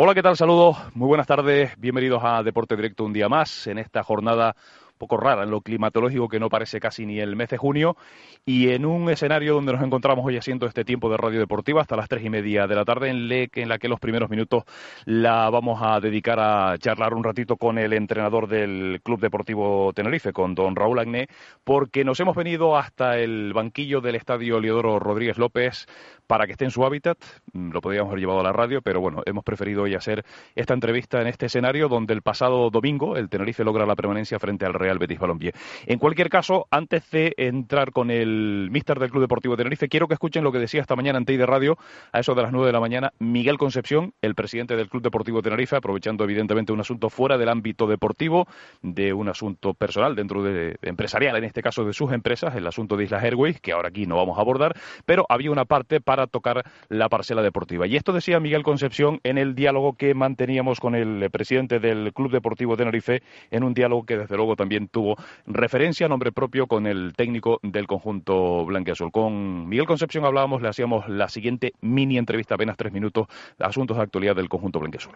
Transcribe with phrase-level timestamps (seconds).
[0.00, 0.36] Hola, ¿qué tal?
[0.36, 4.54] Saludos, muy buenas tardes, bienvenidos a Deporte Directo un día más en esta jornada
[4.98, 7.96] poco rara en lo climatológico que no parece casi ni el mes de junio
[8.44, 11.96] y en un escenario donde nos encontramos hoy haciendo este tiempo de radio deportiva hasta
[11.96, 14.64] las tres y media de la tarde en, en la que los primeros minutos
[15.04, 20.32] la vamos a dedicar a charlar un ratito con el entrenador del Club Deportivo Tenerife,
[20.32, 21.28] con don Raúl Agné,
[21.64, 25.86] porque nos hemos venido hasta el banquillo del Estadio Leodoro Rodríguez López
[26.26, 27.18] para que esté en su hábitat.
[27.52, 30.24] Mm, lo podríamos haber llevado a la radio, pero bueno, hemos preferido hoy hacer
[30.54, 34.66] esta entrevista en este escenario donde el pasado domingo el Tenerife logra la permanencia frente
[34.66, 35.52] al Real Betis Balompié.
[35.84, 40.14] En cualquier caso, antes de entrar con el míster del Club Deportivo Tenerife, quiero que
[40.14, 41.76] escuchen lo que decía esta mañana en TEI de Radio,
[42.12, 45.42] a eso de las nueve de la mañana, Miguel Concepción, el presidente del Club Deportivo
[45.42, 48.46] Tenerife, aprovechando evidentemente un asunto fuera del ámbito deportivo,
[48.80, 52.96] de un asunto personal dentro de empresarial, en este caso de sus empresas, el asunto
[52.96, 54.74] de Islas Airways, que ahora aquí no vamos a abordar,
[55.04, 57.86] pero había una parte para tocar la parcela deportiva.
[57.86, 62.30] Y esto decía Miguel Concepción en el diálogo que manteníamos con el presidente del Club
[62.30, 66.86] Deportivo Tenerife, en un diálogo que desde luego también tuvo referencia a nombre propio con
[66.86, 69.10] el técnico del conjunto blanqueazul.
[69.10, 73.26] Con Miguel Concepción hablábamos, le hacíamos la siguiente mini entrevista, apenas tres minutos,
[73.58, 75.14] asuntos de actualidad del conjunto blanqueazul.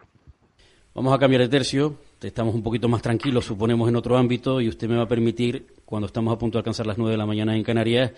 [0.94, 4.68] Vamos a cambiar de tercio, estamos un poquito más tranquilos, suponemos, en otro ámbito, y
[4.68, 7.24] usted me va a permitir, cuando estamos a punto de alcanzar las nueve de la
[7.24, 8.12] mañana en Canarias,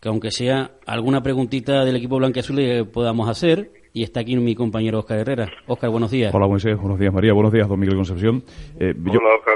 [0.00, 4.56] que aunque sea alguna preguntita del equipo blanqueazul le podamos hacer, y está aquí mi
[4.56, 5.48] compañero Oscar Herrera.
[5.68, 6.34] Oscar, buenos días.
[6.34, 8.42] Hola, buenos días, buenos días María, buenos días don Miguel Concepción.
[8.78, 9.54] Eh, Hola, Oscar,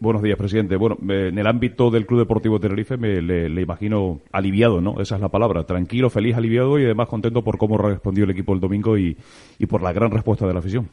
[0.00, 0.76] Buenos días, presidente.
[0.76, 5.00] Bueno, en el ámbito del Club Deportivo Tenerife me le, imagino aliviado, ¿no?
[5.00, 5.64] Esa es la palabra.
[5.64, 9.16] Tranquilo, feliz, aliviado y además contento por cómo respondió el equipo el domingo y,
[9.58, 10.88] y por la gran respuesta de la afición.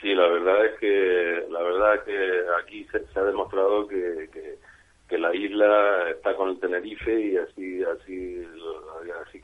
[0.00, 4.30] Sí, la verdad es que la verdad es que aquí se, ha demostrado que,
[5.08, 8.42] que, la isla está con el Tenerife y así así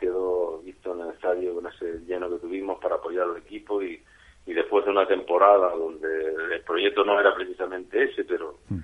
[0.01, 4.03] quedó visto en el estadio con ese lleno que tuvimos para apoyar al equipo y
[4.47, 8.79] y después de una temporada donde el proyecto no era precisamente ese, pero mm.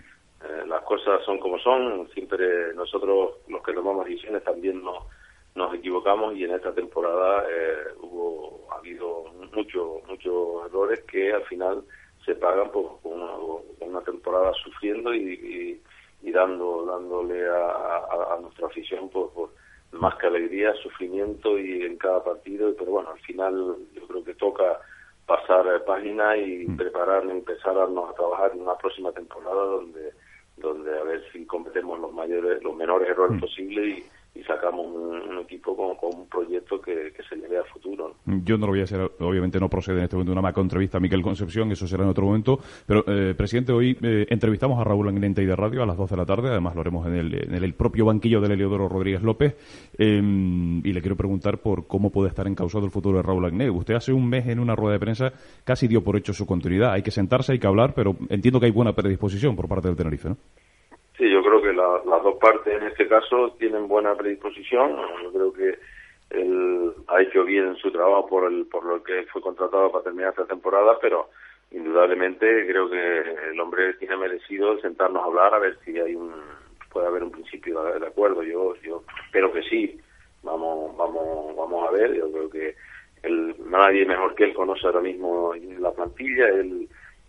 [0.44, 5.04] eh, las cosas son como son, siempre nosotros los que tomamos decisiones también nos,
[5.54, 11.44] nos equivocamos y en esta temporada eh, hubo ha habido muchos muchos errores que al
[11.44, 11.82] final
[12.24, 13.32] se pagan por, una,
[13.80, 15.80] una, temporada sufriendo y,
[16.22, 19.50] y, dando dándole a, a, nuestra afición por, por
[19.98, 24.34] más que alegría, sufrimiento y en cada partido, pero bueno, al final yo creo que
[24.34, 24.80] toca
[25.26, 26.76] pasar página y mm.
[26.76, 30.12] prepararnos, empezar a trabajar en una próxima temporada donde
[30.56, 33.40] donde a ver si cometemos los mayores, los menores errores mm.
[33.40, 34.04] posibles y,
[34.38, 38.14] y sacamos un, equipo con, un proyecto que, que, se lleve a futuro.
[38.24, 40.98] Yo no lo voy a hacer, obviamente no procede en este momento una macro entrevista
[40.98, 44.84] a Miquel Concepción, eso será en otro momento, pero eh, presidente, hoy eh, entrevistamos a
[44.84, 47.14] Raúl Anguinente y de Radio a las 12 de la tarde, además lo haremos en
[47.14, 49.56] el, propio banquillo del Heliodoro Rodríguez López,
[49.98, 53.70] em, y le quiero preguntar por cómo puede estar encausado el futuro de Raúl Agné.
[53.70, 55.32] Usted hace un mes en una rueda de prensa
[55.64, 58.66] casi dio por hecho su continuidad, hay que sentarse, hay que hablar, pero entiendo que
[58.66, 60.36] hay buena predisposición por parte del Tenerife, ¿no?
[61.16, 64.96] Sí, yo creo que las dos partes en este caso tienen buena predisposición.
[65.22, 65.78] Yo creo que
[66.30, 70.30] él ha hecho bien su trabajo por el por lo que fue contratado para terminar
[70.30, 71.30] esta temporada, pero
[71.70, 76.32] indudablemente creo que el hombre tiene merecido sentarnos a hablar a ver si hay un
[76.92, 78.42] puede haber un principio de, acuerdo.
[78.42, 79.98] Yo yo espero que sí.
[80.42, 82.14] Vamos vamos vamos a ver.
[82.14, 82.74] Yo creo que
[83.22, 86.48] el, nadie mejor que él conoce ahora mismo la plantilla.
[86.48, 86.88] El,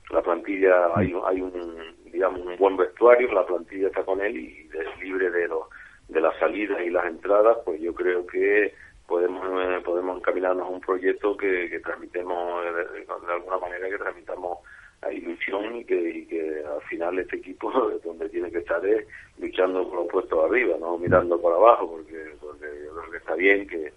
[0.10, 4.68] la plantilla hay hay un digamos, un buen vestuario, la plantilla está con él y
[4.74, 5.70] es libre de, lo,
[6.08, 8.74] de las salidas y las entradas, pues yo creo que
[9.06, 14.00] podemos eh, podemos encaminarnos a un proyecto que, que transmitemos eh, de, alguna manera que
[14.00, 14.58] transmitamos
[15.04, 17.72] a ilusión y que, que al final este equipo
[18.04, 19.06] donde tiene que estar es
[19.38, 23.36] luchando por los puestos arriba, no mirando por abajo, porque, porque yo creo que está
[23.36, 23.94] bien que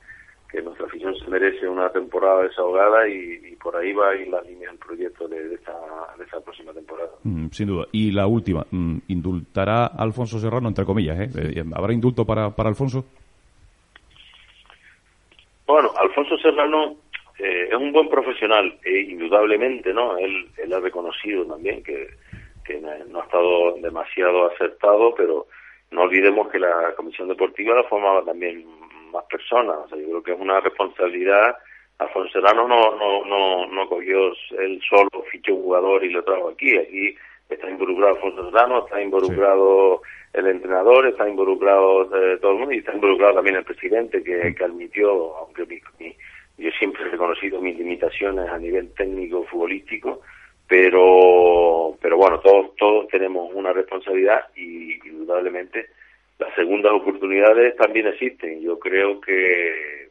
[0.51, 4.41] que nuestra afición se merece una temporada desahogada y, por ahí va a ir la
[4.43, 5.73] línea del proyecto de, esta,
[6.17, 7.11] de esta próxima temporada.
[7.23, 7.87] Mm, sin duda.
[7.93, 11.21] Y la última, mm, ¿indultará Alfonso Serrano, entre comillas?
[11.21, 11.29] ¿eh?
[11.37, 13.05] eh ¿Habrá indulto para, para Alfonso?
[15.67, 16.97] Bueno, Alfonso Serrano
[17.39, 20.17] eh, es un buen profesional, e indudablemente, ¿no?
[20.19, 22.09] Él, él ha reconocido también que,
[22.65, 25.47] que no ha estado demasiado acertado, pero
[25.91, 28.65] no olvidemos que la Comisión Deportiva la formaba también
[29.11, 29.77] más personas.
[29.85, 31.57] O sea, yo creo que es una responsabilidad.
[31.99, 36.49] Alfonso Serrano no, no, no, no cogió él solo, fichó un jugador y lo trajo
[36.49, 36.77] aquí.
[36.79, 37.15] Aquí
[37.49, 40.03] está involucrado Alfonso Serrano, está involucrado
[40.33, 44.55] el entrenador, está involucrado eh, todo el mundo y está involucrado también el presidente que,
[44.55, 45.83] que admitió, aunque
[46.59, 50.21] yo siempre he reconocido mis limitaciones a nivel técnico futbolístico,
[50.69, 55.91] pero pero bueno, todos todos tenemos una responsabilidad y indudablemente
[56.41, 58.61] las segundas oportunidades también existen.
[58.61, 60.09] Yo creo que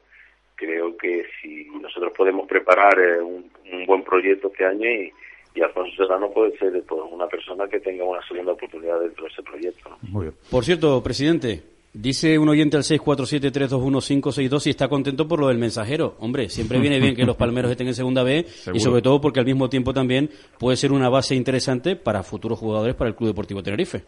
[0.55, 5.11] creo que si nosotros podemos preparar eh, un, un buen proyecto este año y,
[5.55, 9.31] y Alfonso Serrano puede ser pues, una persona que tenga una segunda oportunidad dentro de
[9.31, 9.89] ese proyecto.
[10.01, 10.35] Muy bien.
[10.51, 16.15] Por cierto, presidente, dice un oyente al 647-321-562 y está contento por lo del mensajero.
[16.19, 19.39] Hombre, siempre viene bien que los palmeros estén en segunda B y sobre todo porque
[19.39, 20.29] al mismo tiempo también
[20.59, 24.03] puede ser una base interesante para futuros jugadores para el Club Deportivo Tenerife.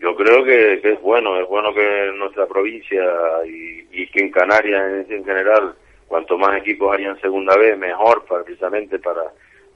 [0.00, 3.04] Yo creo que, es bueno, es bueno que en nuestra provincia
[3.46, 5.74] y, que en Canarias en, general,
[6.06, 9.22] cuanto más equipos haya segunda B, mejor precisamente para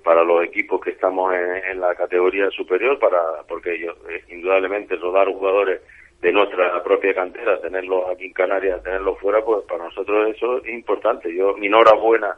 [0.02, 5.28] para los equipos que estamos en, la categoría superior, para porque ellos, eh, indudablemente rodar
[5.28, 5.80] jugadores
[6.20, 10.68] de nuestra propia cantera, tenerlos aquí en Canarias, tenerlos fuera, pues para nosotros eso es
[10.68, 11.32] importante.
[11.34, 12.36] Yo, mi enhorabuena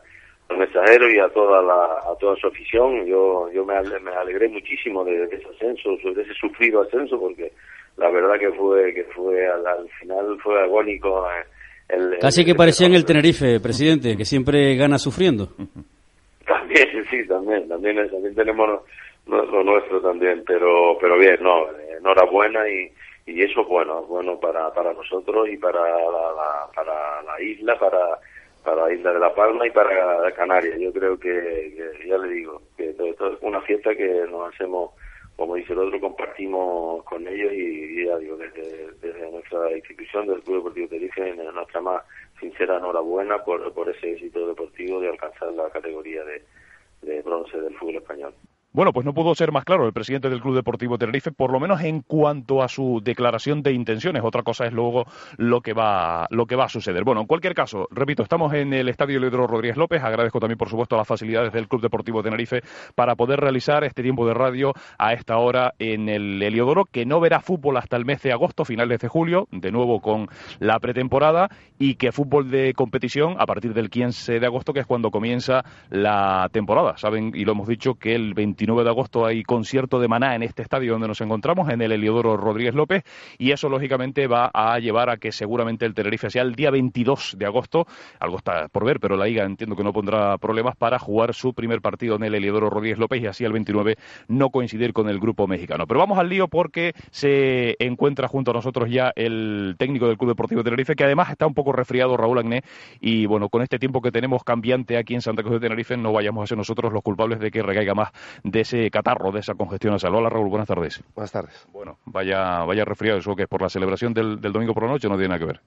[0.49, 3.06] al mensajero y a toda la, a toda su afición.
[3.06, 7.52] Yo, yo me, me alegré muchísimo de, ese ascenso, de ese sufrido ascenso, porque
[7.96, 11.26] la verdad que fue, que fue al, final fue agónico.
[11.31, 11.44] Eh,
[11.88, 15.49] el, Casi que parecía en el Tenerife, presidente, que siempre gana sufriendo.
[16.47, 18.82] También, sí, también, también, también tenemos
[19.26, 21.67] lo nuestro también, pero, pero bien, no,
[21.99, 22.90] enhorabuena y,
[23.26, 28.19] y eso es bueno, bueno para, para nosotros y para la, para la isla, para,
[28.64, 30.78] para la isla de La Palma y para Canarias.
[30.81, 31.76] Yo creo que,
[32.06, 34.93] ya le digo, que esto es una fiesta que nos hacemos,
[35.37, 40.56] como dice el otro, compartimos con ellos y, ya digo, desde, nuestra institución del Club
[40.56, 42.02] Deportivo Tenerife, nuestra más
[42.40, 47.96] sincera enhorabuena por, por ese éxito deportivo de alcanzar la categoría de bronce del fútbol
[47.96, 48.34] español.
[48.75, 51.61] Bueno, pues no pudo ser más claro el presidente del Club Deportivo Tenerife, por lo
[51.61, 54.25] menos en cuanto a su declaración de intenciones.
[54.25, 55.06] Otra cosa es luego
[55.37, 57.05] lo que va, lo que va a suceder.
[57.05, 60.03] Bueno, en cualquier caso, repito, estamos en el Estadio Leodoro Rodríguez López.
[60.03, 62.62] Agradezco también, por supuesto, las facilidades del Club Deportivo Tenerife
[62.97, 67.21] para poder realizar este tiempo de radio a esta hora en el Heliodoro, que no
[67.21, 70.26] verá fútbol hasta el mes de agosto, finales de julio, de nuevo con
[70.59, 71.49] la pretemporada,
[71.79, 75.65] y que fútbol de competición a partir del 15 de agosto, que es cuando comienza
[75.91, 76.97] la temporada.
[76.97, 80.34] Saben, y lo hemos dicho, que el 20 29 de agosto hay concierto de Maná
[80.34, 83.05] en este estadio donde nos encontramos, en el Heliodoro Rodríguez López,
[83.37, 87.37] y eso lógicamente va a llevar a que seguramente el Tenerife sea el día 22
[87.38, 87.87] de agosto,
[88.20, 91.52] algo está por ver, pero la IGA entiendo que no pondrá problemas para jugar su
[91.52, 93.96] primer partido en el Heliodoro Rodríguez López y así el 29
[94.28, 95.87] no coincidir con el grupo mexicano.
[95.87, 100.31] Pero vamos al lío porque se encuentra junto a nosotros ya el técnico del Club
[100.31, 102.62] Deportivo Tenerife, que además está un poco resfriado, Raúl Agné,
[102.99, 106.14] y bueno, con este tiempo que tenemos cambiante aquí en Santa Cruz de Tenerife, no
[106.14, 108.08] vayamos a ser nosotros los culpables de que recaiga más
[108.43, 110.15] de ese catarro, de esa congestión nasal.
[110.15, 111.03] Hola Raúl, buenas tardes.
[111.15, 111.67] Buenas tardes.
[111.73, 114.91] Bueno, vaya, vaya resfriado, eso que es por la celebración del, del domingo por la
[114.91, 115.61] noche no tiene nada que ver.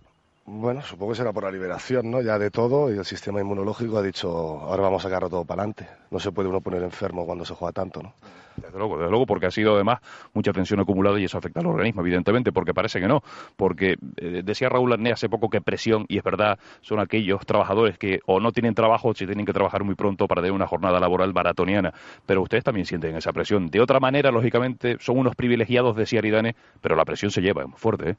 [0.49, 2.21] Bueno, supongo que será por la liberación, ¿no?
[2.21, 5.63] Ya de todo y el sistema inmunológico ha dicho, ahora vamos a sacarlo todo para
[5.63, 5.89] adelante.
[6.09, 8.13] No se puede uno poner enfermo cuando se juega tanto, ¿no?
[8.55, 9.99] Desde luego, desde luego, porque ha sido además
[10.33, 13.23] mucha tensión acumulada y eso afecta al organismo, evidentemente, porque parece que no.
[13.57, 17.97] Porque eh, decía Raúl Arné hace poco que presión, y es verdad, son aquellos trabajadores
[17.97, 20.65] que o no tienen trabajo o si tienen que trabajar muy pronto para tener una
[20.65, 21.93] jornada laboral maratoniana.
[22.25, 23.67] Pero ustedes también sienten esa presión.
[23.67, 27.69] De otra manera, lógicamente, son unos privilegiados de Siaridane, pero la presión se lleva, es
[27.75, 28.15] fuerte, ¿eh?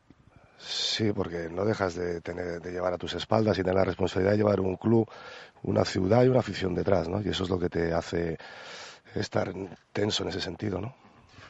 [0.58, 4.32] Sí, porque no dejas de, tener, de llevar a tus espaldas y tener la responsabilidad
[4.32, 5.08] de llevar un club,
[5.62, 7.22] una ciudad y una afición detrás, ¿no?
[7.22, 8.36] Y eso es lo que te hace
[9.14, 9.54] estar
[9.92, 10.94] tenso en ese sentido, ¿no?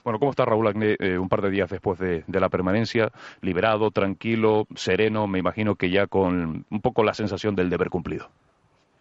[0.05, 3.11] Bueno, ¿cómo está Raúl Agné eh, un par de días después de, la permanencia?
[3.41, 8.31] Liberado, tranquilo, sereno, me imagino que ya con un poco la sensación del deber cumplido.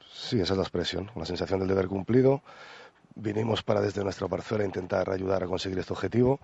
[0.10, 2.42] Sí, esa es la expresión, la sensación del deber cumplido.
[3.16, 6.40] Vinimos para desde nuestra parcela intentar ayudar a conseguir este objetivo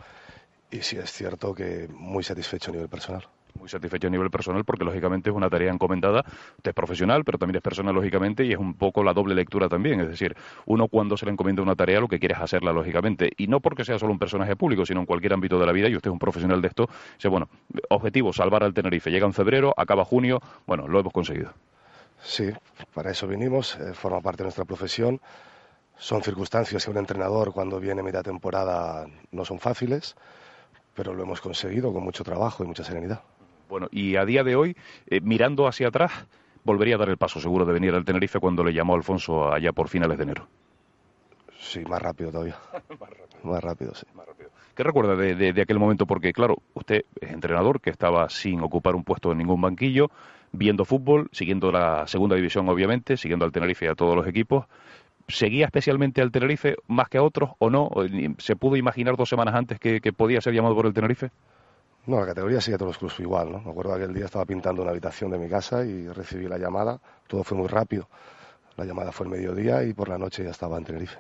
[0.70, 3.28] y sí es cierto que muy satisfecho a nivel personal
[3.60, 6.24] muy satisfecho a nivel personal porque lógicamente es una tarea encomendada,
[6.58, 9.70] usted es profesional, pero también es personal lógicamente y es un poco la doble lectura
[9.70, 12.74] también, es decir, uno cuando se le encomienda una tarea lo que quiere es hacerla
[12.74, 15.72] lógicamente y no porque sea solo un personaje público, sino en cualquier ámbito de la
[15.72, 17.48] vida y usted es un profesional de esto, dice, bueno,
[17.90, 21.52] objetivo, salvar al Tenerife, llega en febrero, acaba junio, bueno, lo hemos conseguido.
[22.24, 22.52] Sí,
[22.94, 25.20] para eso vinimos, eh, forma parte de nuestra profesión.
[25.98, 30.16] Son circunstancias que un entrenador cuando viene media temporada no son fáciles,
[30.96, 33.22] pero lo hemos conseguido con mucho trabajo y mucha serenidad.
[33.74, 34.78] Bueno, y a día de hoy,
[35.08, 36.12] eh, mirando hacia atrás,
[36.64, 39.72] volvería a dar el paso seguro de venir al Tenerife cuando le llamó Alfonso allá
[39.72, 40.48] por finales de enero.
[41.58, 42.56] Sí, más rápido todavía.
[43.44, 43.96] más, rápido.
[43.96, 44.06] sí.
[44.76, 46.06] ¿Qué recuerda de, aquel momento?
[46.06, 50.12] Porque, claro, usted es entrenador que estaba sin ocupar un puesto en ningún banquillo,
[50.52, 54.68] viendo fútbol, siguiendo la segunda división, obviamente, siguiendo al Tenerife y a todos los equipos.
[55.28, 57.90] ¿Seguía especialmente al Tenerife más que a otros o no?
[58.38, 61.32] ¿Se pudo imaginar dos semanas antes que podía ser llamado por el Tenerife?
[62.06, 63.62] No, la categoría sigue a todos los clubes igual, ¿no?
[63.62, 66.58] Me acuerdo que aquel día estaba pintando una habitación de mi casa y recibí la
[66.58, 67.00] llamada.
[67.28, 68.10] Todo fue muy rápido.
[68.76, 71.18] La llamada fue el mediodía y por la noche ya estaba en Tenerife.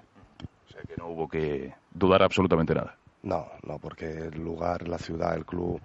[0.67, 2.97] O sea que no hubo que dudar absolutamente nada.
[3.21, 5.79] No, no, porque el lugar, la ciudad, el club,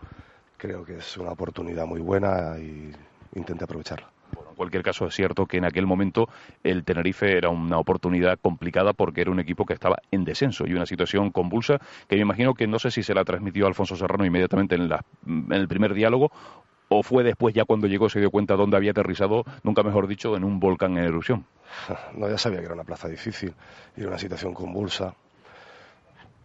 [0.56, 2.90] creo que es una oportunidad muy buena y
[3.34, 4.10] intenté aprovecharla
[4.58, 6.28] cualquier caso es cierto que en aquel momento
[6.62, 10.74] el Tenerife era una oportunidad complicada porque era un equipo que estaba en descenso y
[10.74, 14.26] una situación convulsa que me imagino que no sé si se la transmitió Alfonso Serrano
[14.26, 14.90] inmediatamente en,
[15.26, 16.30] en el primer diálogo
[16.88, 20.36] o fue después ya cuando llegó se dio cuenta dónde había aterrizado, nunca mejor dicho,
[20.36, 21.44] en un volcán en erupción.
[22.14, 23.54] No, ya sabía que era una plaza difícil
[23.96, 25.14] y era una situación convulsa.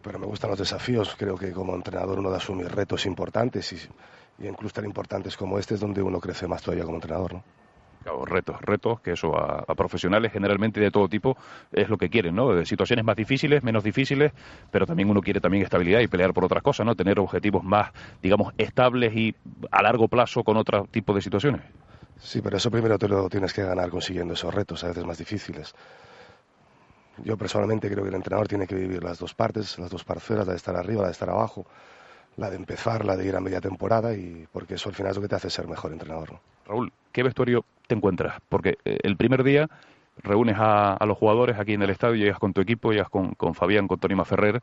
[0.01, 1.15] Pero me gustan los desafíos.
[1.17, 3.77] Creo que como entrenador uno da asumir retos importantes y,
[4.43, 7.36] y incluso tan importantes como este es donde uno crece más todavía como entrenador.
[7.36, 7.43] ¿no?
[8.25, 11.38] Retos, retos que eso a, profesionales generalmente de todo tipo
[11.72, 12.53] es lo que quieren, ¿no?
[12.53, 14.31] De situaciones más difíciles, menos difíciles,
[14.72, 16.95] pero también uno quiere también estabilidad y pelear por otras cosas, ¿no?
[16.95, 17.91] Tener objetivos más,
[18.22, 19.36] digamos, estables y
[19.72, 21.62] a largo plazo con otro tipo de situaciones.
[22.19, 25.17] Sí, pero eso primero te lo tienes que ganar consiguiendo esos retos, a veces más
[25.17, 25.74] difíciles.
[27.24, 30.48] Yo personalmente creo que el entrenador tiene que vivir las dos partes, las dos parcelas,
[30.48, 31.65] la de estar arriba, la de estar abajo,
[32.37, 35.17] la de empezar, la de ir a media temporada, y porque eso al final es
[35.17, 36.39] lo que te hace ser mejor entrenador.
[36.65, 38.39] Raúl, ¿qué vestuario te encuentras?
[38.49, 39.69] Porque eh, el primer día
[40.17, 43.87] reúnes a, los jugadores aquí en el estadio, llegas con tu equipo, llegas con, Fabián,
[43.87, 44.61] con Tony Ferrer,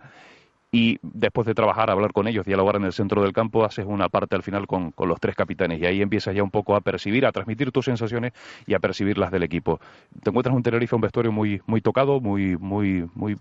[0.73, 4.09] y después de trabajar, hablar con ellos, dialogar en el centro del campo, haces una
[4.09, 7.27] parte al final con, los tres capitanes y ahí empiezas ya un poco a percibir,
[7.27, 8.33] a transmitir tus sensaciones
[8.67, 9.81] y a percibir las del equipo.
[10.23, 13.37] Te encuentras un Tenerife, un vestuario muy, muy tocado, muy, muy, muy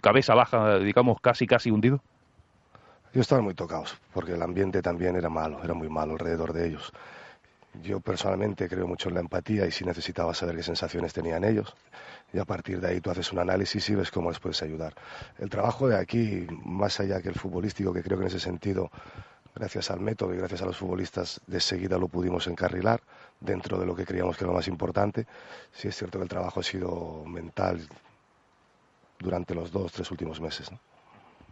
[0.00, 2.00] cabeza baja, digamos, casi, casi hundido.
[3.18, 6.68] Yo estaba muy tocados, porque el ambiente también era malo, era muy malo alrededor de
[6.68, 6.92] ellos.
[7.82, 11.74] Yo personalmente creo mucho en la empatía y sí necesitaba saber qué sensaciones tenían ellos.
[12.32, 14.94] Y a partir de ahí tú haces un análisis y ves cómo les puedes ayudar.
[15.36, 18.88] El trabajo de aquí, más allá que el futbolístico, que creo que en ese sentido,
[19.52, 23.00] gracias al método y gracias a los futbolistas, de seguida lo pudimos encarrilar
[23.40, 25.26] dentro de lo que creíamos que era lo más importante.
[25.72, 27.80] Sí es cierto que el trabajo ha sido mental
[29.18, 30.70] durante los dos, tres últimos meses.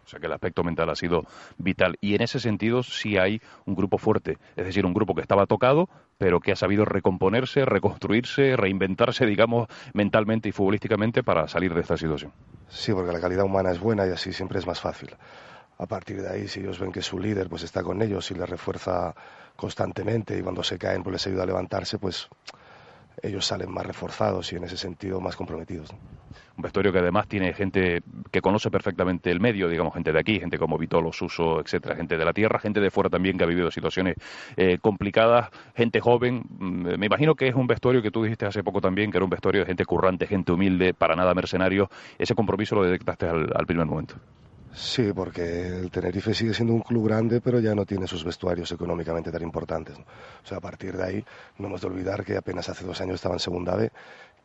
[0.07, 1.25] O sea que el aspecto mental ha sido
[1.57, 1.97] vital.
[1.99, 5.45] Y en ese sentido sí hay un grupo fuerte, es decir, un grupo que estaba
[5.47, 11.81] tocado, pero que ha sabido recomponerse, reconstruirse, reinventarse, digamos, mentalmente y futbolísticamente para salir de
[11.81, 12.31] esta situación.
[12.69, 15.09] Sí, porque la calidad humana es buena y así siempre es más fácil.
[15.77, 18.35] A partir de ahí, si ellos ven que su líder pues está con ellos y
[18.35, 19.13] les refuerza
[19.57, 22.29] constantemente y cuando se caen pues les ayuda a levantarse, pues
[23.21, 25.89] ellos salen más reforzados y en ese sentido más comprometidos.
[26.55, 30.39] Un vestuario que además tiene gente que conoce perfectamente el medio, digamos, gente de aquí,
[30.39, 33.47] gente como Vitolo, Suso, etcétera, gente de la tierra, gente de fuera también que ha
[33.47, 34.15] vivido situaciones
[34.55, 36.43] eh, complicadas, gente joven.
[36.57, 39.23] Mm, me imagino que es un vestuario que tú dijiste hace poco también, que era
[39.25, 41.89] un vestuario de gente currante, gente humilde, para nada mercenario.
[42.17, 44.15] Ese compromiso lo detectaste al primer momento.
[44.73, 48.71] Sí, porque el Tenerife sigue siendo un club grande, pero ya no tiene sus vestuarios
[48.71, 49.97] económicamente tan importantes.
[49.97, 51.25] O sea, a partir de ahí,
[51.57, 53.91] no hemos de olvidar que apenas hace dos años estaba en Segunda B,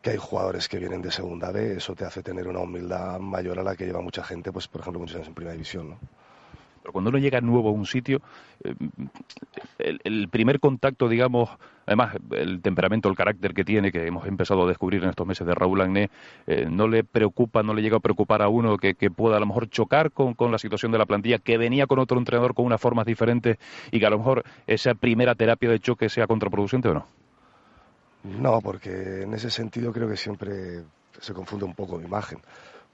[0.01, 3.59] que hay jugadores que vienen de Segunda B, eso te hace tener una humildad mayor
[3.59, 5.99] a la que lleva mucha gente, pues por ejemplo, muchos años en Primera División, ¿no?
[6.83, 8.21] Pero cuando uno llega nuevo a un sitio,
[8.65, 8.75] eh,
[9.79, 11.49] el, primer contacto, digamos,
[11.87, 15.47] además el temperamento, el carácter que tiene, que hemos empezado a descubrir en estos meses
[15.47, 16.11] de Raúl Agné,
[16.47, 19.47] eh, no le preocupa, no le llega a preocupar a uno que, pueda a lo
[19.47, 22.81] mejor chocar con, la situación de la plantilla, que venía con otro entrenador con unas
[22.81, 23.59] formas diferentes
[23.93, 27.07] y que a lo mejor esa primera terapia de choque sea contraproducente o no.
[28.25, 30.83] No, porque en ese sentido creo que siempre
[31.21, 32.39] se confunde un poco mi imagen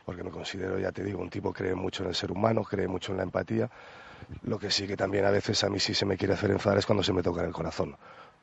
[0.09, 2.65] porque me considero, ya te digo, un tipo que cree mucho en el ser humano,
[2.65, 3.69] cree mucho en la empatía.
[4.45, 6.79] Lo que sí que también a veces a mí sí se me quiere hacer enfadar
[6.79, 7.95] es cuando se me toca en el corazón.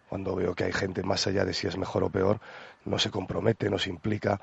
[0.07, 2.39] Cuando veo que hay gente más allá de si es mejor o peor,
[2.85, 4.39] no se compromete, no se implica,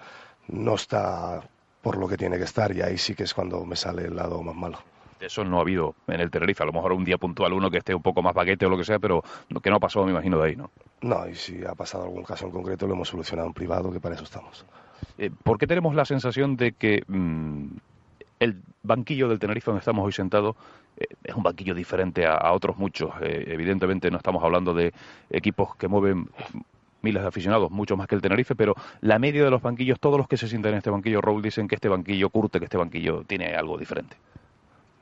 [0.49, 1.41] no está
[1.81, 4.17] por lo que tiene que estar y ahí sí que es cuando me sale el
[4.17, 4.81] lado más malo
[5.21, 6.65] eso no ha habido en el Tenerife.
[6.65, 8.77] A lo mejor un día puntual uno que esté un poco más paquete o lo
[8.77, 9.23] que sea, pero
[9.63, 10.71] que no ha pasado, me imagino, de ahí, ¿no?
[11.01, 14.01] No, y si ha pasado algún caso en concreto, lo hemos solucionado en privado, que
[14.01, 14.67] para eso estamos.
[15.19, 17.67] Eh, ¿Por qué tenemos la sensación de que mm,
[18.41, 20.57] el banquillo del Tenerife donde estamos hoy sentados
[20.97, 23.11] eh, es un banquillo diferente a, otros muchos?
[23.21, 24.93] Eh, evidentemente no estamos hablando de
[25.31, 26.29] equipos que mueven
[27.03, 30.19] miles de aficionados, mucho más que el Tenerife, pero la media de los banquillos, todos
[30.19, 32.79] los que se sientan en este banquillo, Raúl, dicen que este banquillo curte, que este
[32.79, 34.17] banquillo tiene algo diferente.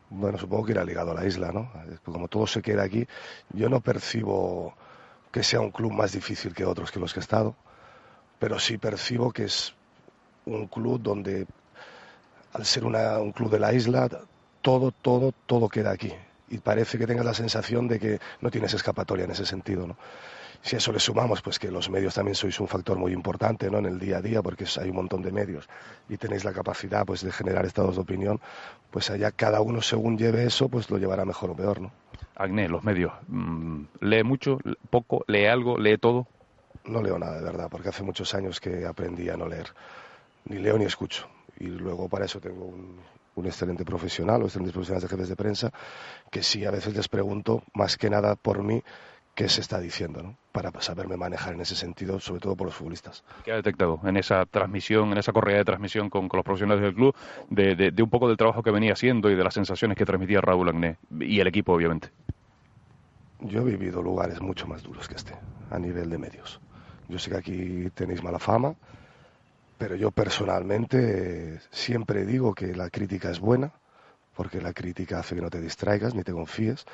[0.08, 1.70] Bueno, supongo que irá ligado a la isla, ¿no?
[2.04, 3.06] Como todo se queda aquí,
[3.52, 4.74] yo no percibo
[5.30, 7.54] que sea un club más difícil que otros que los que he estado,
[8.38, 9.74] pero sí percibo que es
[10.54, 11.46] un club donde,
[12.52, 14.08] al ser un club de la isla,
[14.62, 16.12] todo, todo, todo queda aquí.
[16.48, 19.96] Y parece que tengas la sensación de que no tienes escapatoria en ese sentido, ¿no?
[20.62, 23.70] Si a eso le sumamos, pues que los medios también sois un factor muy importante
[23.70, 23.78] ¿no?
[23.78, 25.66] en el día a día, porque hay un montón de medios
[26.08, 28.40] y tenéis la capacidad pues, de generar estados de opinión,
[28.90, 31.80] pues allá cada uno según lleve eso, pues lo llevará mejor o peor.
[31.80, 31.90] ¿no?
[32.36, 34.58] Agne, los medios, mm, ¿lee mucho,
[34.90, 36.26] poco, lee algo, lee todo?
[36.84, 39.72] No leo nada, de verdad, porque hace muchos años que aprendí a no leer
[40.50, 41.28] ni leo ni escucho.
[41.58, 42.98] Y luego para eso tengo un,
[43.36, 45.72] un excelente profesional o excelentes profesionales de jefes de prensa
[46.30, 48.82] que sí a veces les pregunto más que nada por mí
[49.34, 50.36] qué se está diciendo, ¿no?
[50.52, 53.24] para saberme manejar en ese sentido, sobre todo por los futbolistas.
[53.44, 56.94] ¿Qué ha detectado en esa transmisión, en esa correa de transmisión con, los profesionales del
[56.94, 57.14] club,
[57.48, 60.68] de, un poco del trabajo que venía haciendo y de las sensaciones que transmitía Raúl
[60.68, 62.10] Agné y el equipo, obviamente?
[63.40, 65.34] Yo he vivido lugares mucho más duros que este,
[65.70, 66.60] a nivel de medios.
[67.08, 68.74] Yo sé que aquí tenéis mala fama,
[69.80, 73.72] pero yo personalmente siempre digo que la crítica es buena,
[74.36, 76.84] porque la crítica hace que no te distraigas ni te confíes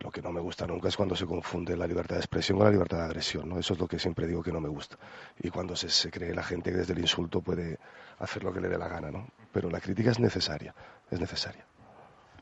[0.00, 2.66] lo que no me gusta nunca es cuando se confunde la libertad de expresión con
[2.66, 3.58] la libertad de agresión, ¿no?
[3.58, 4.96] Eso es lo que siempre digo que no me gusta.
[5.40, 7.78] Y cuando se, cree la gente que desde el insulto puede
[8.20, 9.26] hacer lo que le dé la gana, ¿no?
[9.52, 10.72] Pero la crítica es necesaria,
[11.10, 11.66] es necesaria.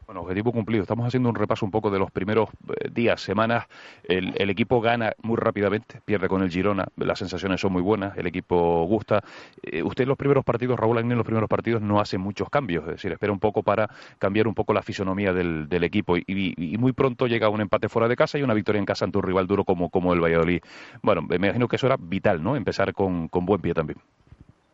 [0.07, 0.83] Bueno, objetivo cumplido.
[0.83, 3.67] Estamos haciendo un repaso un poco de los primeros eh, días, semanas.
[4.05, 8.29] El, equipo gana muy rápidamente, pierde con el Girona, las sensaciones son muy buenas, el
[8.29, 9.25] equipo gusta.
[9.65, 12.49] Eh, usted en los primeros partidos, Raúl Agné en los primeros partidos no hace muchos
[12.51, 16.55] cambios, es decir, espera un poco para cambiar un poco la fisonomía del, equipo y,
[16.79, 19.25] muy pronto llega un empate fuera de casa y una victoria en casa ante un
[19.25, 20.61] rival duro como, como el Valladolid.
[21.03, 22.55] Bueno, me imagino que eso era vital, ¿no?
[22.57, 23.99] Empezar con buen pie también.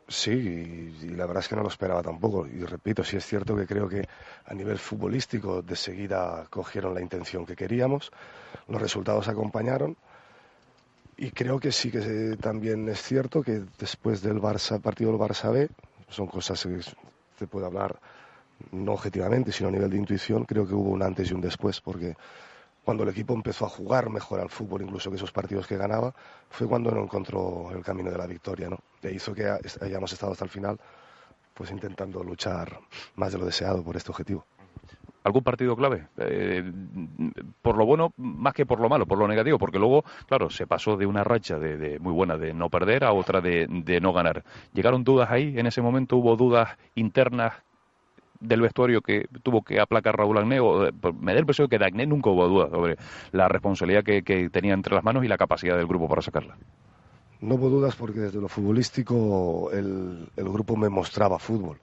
[0.09, 2.47] Sí, y, la verdad es que no lo esperaba tampoco.
[2.47, 4.07] Y repito, sí es cierto que creo que
[4.45, 8.11] a nivel futbolístico de seguida cogieron la intención que queríamos,
[8.69, 9.97] los resultados acompañaron.
[11.17, 15.53] Y creo que sí que también es cierto que después del Barça, partido del Barça
[15.53, 15.69] B,
[16.09, 16.81] son cosas que
[17.39, 17.99] se puede hablar
[18.71, 21.81] no objetivamente, sino a nivel de intuición, creo que hubo un antes y un después,
[21.81, 22.17] porque
[22.85, 26.15] cuando el equipo empezó a jugar mejor al fútbol, incluso que esos partidos que ganaba,
[26.51, 28.79] fue cuando no encontró el camino de la victoria, ¿no?
[29.03, 29.49] E hizo que
[29.81, 30.79] hayamos estado hasta el final,
[31.55, 32.81] pues intentando luchar
[33.17, 34.45] más de lo deseado por este objetivo.
[35.25, 36.09] ¿Algún partido clave?
[36.17, 36.73] Eh,
[37.63, 40.67] por lo bueno, más que por lo malo, por lo negativo, porque luego, claro, se
[40.67, 44.13] pasó de una racha de, muy buena de no perder a otra de, de no
[44.13, 44.43] ganar.
[44.73, 45.57] ¿Llegaron dudas ahí?
[45.57, 47.55] ¿En ese momento hubo dudas internas
[48.43, 51.79] del vestuario que tuvo que aplacar Raúl Agné, eh, pues, me da el impresión que
[51.79, 52.97] de Agné nunca hubo dudas sobre
[53.31, 56.57] la responsabilidad que, tenía entre las manos y la capacidad del grupo para sacarla.
[57.41, 61.79] No hubo dudas porque desde lo futbolístico el, grupo me mostraba fútbol.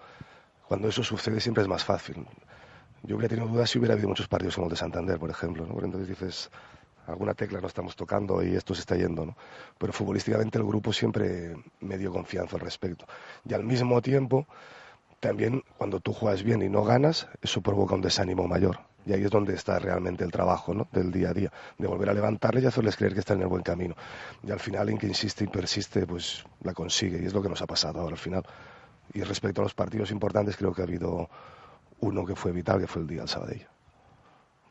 [0.67, 2.25] Cuando eso sucede siempre es más fácil.
[3.03, 5.65] Yo hubiera tenido dudas si hubiera habido muchos partidos como el de Santander, por ejemplo.
[5.65, 5.83] ¿no?
[5.83, 6.51] entonces dices,
[7.07, 9.25] alguna tecla no estamos tocando y esto se está yendo.
[9.25, 9.35] ¿no?
[9.77, 13.05] Pero futbolísticamente el grupo siempre me dio confianza al respecto.
[13.45, 14.47] Y al mismo tiempo
[15.19, 18.79] también cuando tú juegas bien y no ganas, eso provoca un desánimo mayor.
[19.05, 20.87] Y ahí es donde está realmente el trabajo ¿no?
[20.91, 23.47] del día a día, de volver a levantarles y hacerles creer que están en el
[23.47, 23.95] buen camino.
[24.43, 27.21] Y al final, en que insiste y persiste, pues la consigue.
[27.21, 28.43] Y es lo que nos ha pasado ahora al final.
[29.13, 31.29] Y respecto a los partidos importantes, creo que ha habido
[32.01, 33.65] uno que fue vital, que fue el día del Sabadell.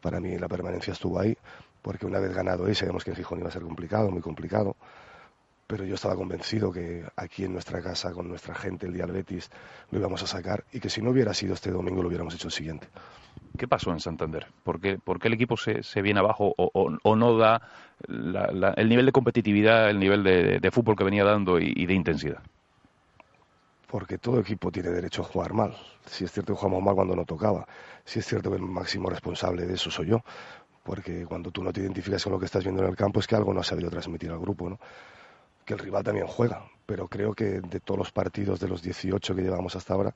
[0.00, 1.36] Para mí la permanencia estuvo ahí,
[1.82, 4.76] porque una vez ganado ahí, sabíamos que en Gijón iba a ser complicado, muy complicado
[5.68, 9.12] pero yo estaba convencido que aquí en nuestra casa, con nuestra gente, el día del
[9.12, 9.50] Betis,
[9.90, 12.48] lo íbamos a sacar y que si no hubiera sido este domingo lo hubiéramos hecho
[12.48, 12.88] el siguiente.
[13.56, 14.46] ¿Qué pasó en Santander?
[14.64, 17.60] ¿Por qué, el equipo se, viene abajo o, no da
[18.08, 22.42] el nivel de competitividad, el nivel de, fútbol que venía dando y, de intensidad?
[23.88, 25.76] Porque todo equipo tiene derecho a jugar mal.
[26.06, 27.66] Si es cierto que jugamos mal cuando no tocaba,
[28.06, 30.22] si es cierto que el máximo responsable de eso soy yo,
[30.82, 33.26] porque cuando tú no te identificas con lo que estás viendo en el campo es
[33.26, 34.78] que algo no ha sabido transmitir al grupo, ¿no?
[35.68, 39.34] Que el rival también juega, pero creo que de todos los partidos de los 18
[39.34, 40.14] que llevamos hasta ahora,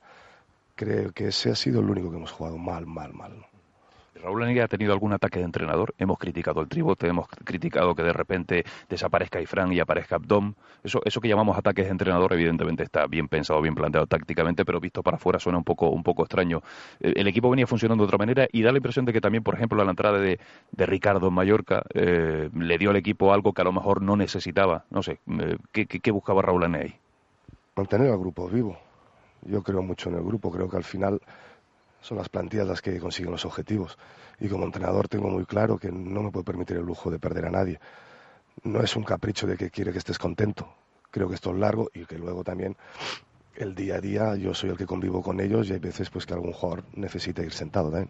[0.73, 3.45] creo que ese ha sido el único que hemos jugado mal, mal, mal.
[4.21, 5.93] Raúl Aniguia ha tenido algún ataque de entrenador.
[5.97, 10.53] Hemos criticado el tribote, hemos criticado que de repente desaparezca Ifran y aparezca Abdom.
[10.83, 14.79] Eso, eso que llamamos ataques de entrenador, evidentemente está bien pensado, bien planteado tácticamente, pero
[14.79, 16.61] visto para afuera suena un poco, un poco extraño.
[16.99, 19.43] Eh, el equipo venía funcionando de otra manera y da la impresión de que también,
[19.43, 20.39] por ejemplo, la entrada de,
[20.77, 24.85] Ricardo en Mallorca eh, le dio al equipo algo que a lo mejor no necesitaba.
[24.89, 26.95] No sé, eh, ¿qué, buscaba Raúl Aniguia ahí?
[27.75, 28.77] Mantener al grupo vivo.
[29.45, 31.19] Yo creo mucho en el grupo, creo que al final
[32.03, 33.97] son las plantillas las que consiguen los objetivos.
[34.39, 37.45] Y como entrenador tengo muy claro que no me puedo permitir el lujo de perder
[37.45, 37.79] a nadie.
[38.63, 40.67] No es un capricho de que quiere que estés contento.
[41.09, 42.75] Creo que esto es largo y que luego también
[43.55, 46.25] el día a día yo soy el que convivo con ellos y hay veces pues
[46.25, 48.09] que algún jugador necesita ir sentado también.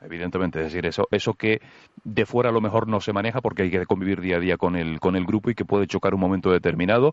[0.00, 1.60] Evidentemente, es decir, eso, eso que
[2.04, 4.56] de fuera a lo mejor no se maneja porque hay que convivir día a día
[4.56, 7.12] con el, con el grupo y que puede chocar un momento determinado,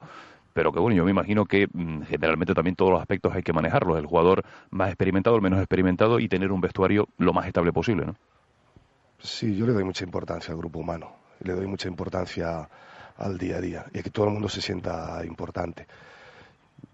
[0.54, 3.54] pero que bueno, yo me imagino que mm, generalmente también todos los aspectos hay que
[3.54, 7.74] manejarlos, el jugador más experimentado, el menos experimentado y tener un vestuario lo más estable
[7.74, 8.16] posible, ¿no?
[9.20, 12.70] Sí, yo le doy mucha importancia al grupo humano, le doy mucha importancia
[13.18, 13.86] al día a día.
[13.94, 15.88] Y a que todo el mundo se sienta importante.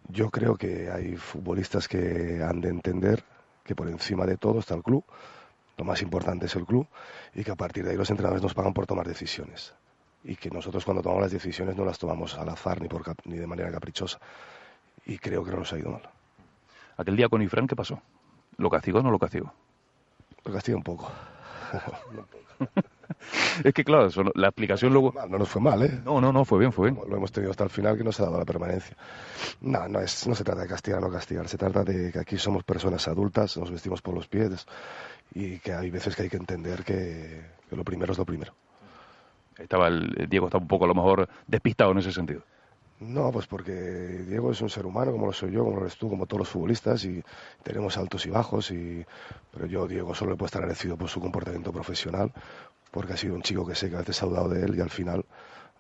[0.08, 3.24] Yo creo que hay futbolistas que han de entender
[3.64, 5.04] que por encima de todo está el club,
[5.78, 6.88] lo más importante es el club
[7.34, 9.74] y que a partir de ahí los entrenadores nos pagan por tomar decisiones
[10.24, 13.38] y que nosotros cuando tomamos las decisiones no las tomamos al azar ni, por, ni
[13.38, 14.20] de manera caprichosa.
[15.06, 16.02] Y creo que no nos ha ido mal.
[16.98, 18.02] Aquel día con Ifran, ¿qué pasó?
[18.58, 19.54] ¿Lo castigó o no lo castigó?
[20.44, 21.10] Lo castigó un poco.
[23.64, 25.14] es que claro, la explicación luego...
[25.30, 26.02] No, nos fue mal, ¿eh?
[26.04, 27.02] No, no, no, fue bien, fue bien.
[27.10, 28.98] Lo hemos tenido hasta el final que no se ha dado la permanencia.
[29.62, 32.20] No, no, es, no se trata de castigar o no castigar, se trata de que
[32.20, 34.66] aquí somos personas adultas, nos vestimos por los pies
[35.34, 38.54] y que hay veces que hay que entender que, lo primero es lo primero.
[39.60, 42.42] Estaba el, Diego está un poco a lo mejor despistado en ese sentido.
[43.00, 45.96] No, pues porque Diego es un ser humano, como lo soy yo, como lo eres
[45.96, 47.24] tú, como todos los futbolistas, y
[47.64, 49.06] tenemos altos y bajos, y...
[49.52, 52.34] pero yo, Diego, solo le puedo estar agradecido por su comportamiento profesional,
[52.92, 54.82] porque ha sido un chico que sé que a veces ha dudado de él y
[54.82, 55.24] al final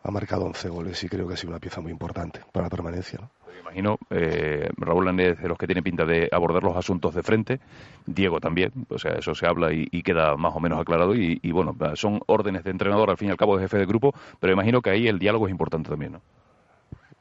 [0.04, 2.70] ha marcado 11 goles y creo que ha sido una pieza muy importante para la
[2.70, 3.20] permanencia.
[3.20, 3.30] ¿no?
[3.48, 7.24] Me imagino, eh, Raúl Andrés de los que tiene pinta de abordar los asuntos de
[7.24, 7.60] frente,
[8.06, 11.52] Diego también, o sea, eso se habla y, queda más o menos aclarado y, y,
[11.52, 14.54] bueno, son órdenes de entrenador al fin y al cabo de jefe de grupo, pero
[14.54, 16.22] imagino que ahí el diálogo es importante también, ¿no?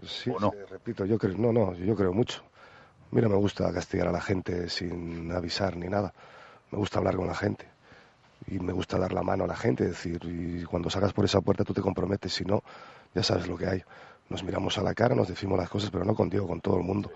[0.02, 0.30] Sí,
[0.70, 2.42] repito, yo creo, no, no, yo creo mucho.
[3.10, 6.14] Mira, me gusta castigar a la gente sin avisar ni nada.
[6.70, 7.66] Me gusta hablar con la gente
[8.50, 11.40] y me gusta dar la mano a la gente, decir, y cuando salgas por esa
[11.40, 12.62] puerta tú te comprometes, si no,
[13.14, 13.82] ya sabes lo que hay.
[14.28, 16.84] Nos miramos a la cara, nos decimos las cosas, pero no contigo, con todo el
[16.84, 17.10] mundo.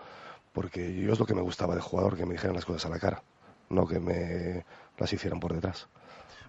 [0.53, 2.89] Porque yo es lo que me gustaba de jugador, que me dijeran las cosas a
[2.89, 3.23] la cara,
[3.71, 4.65] no que me
[4.99, 5.89] las hicieran por detrás.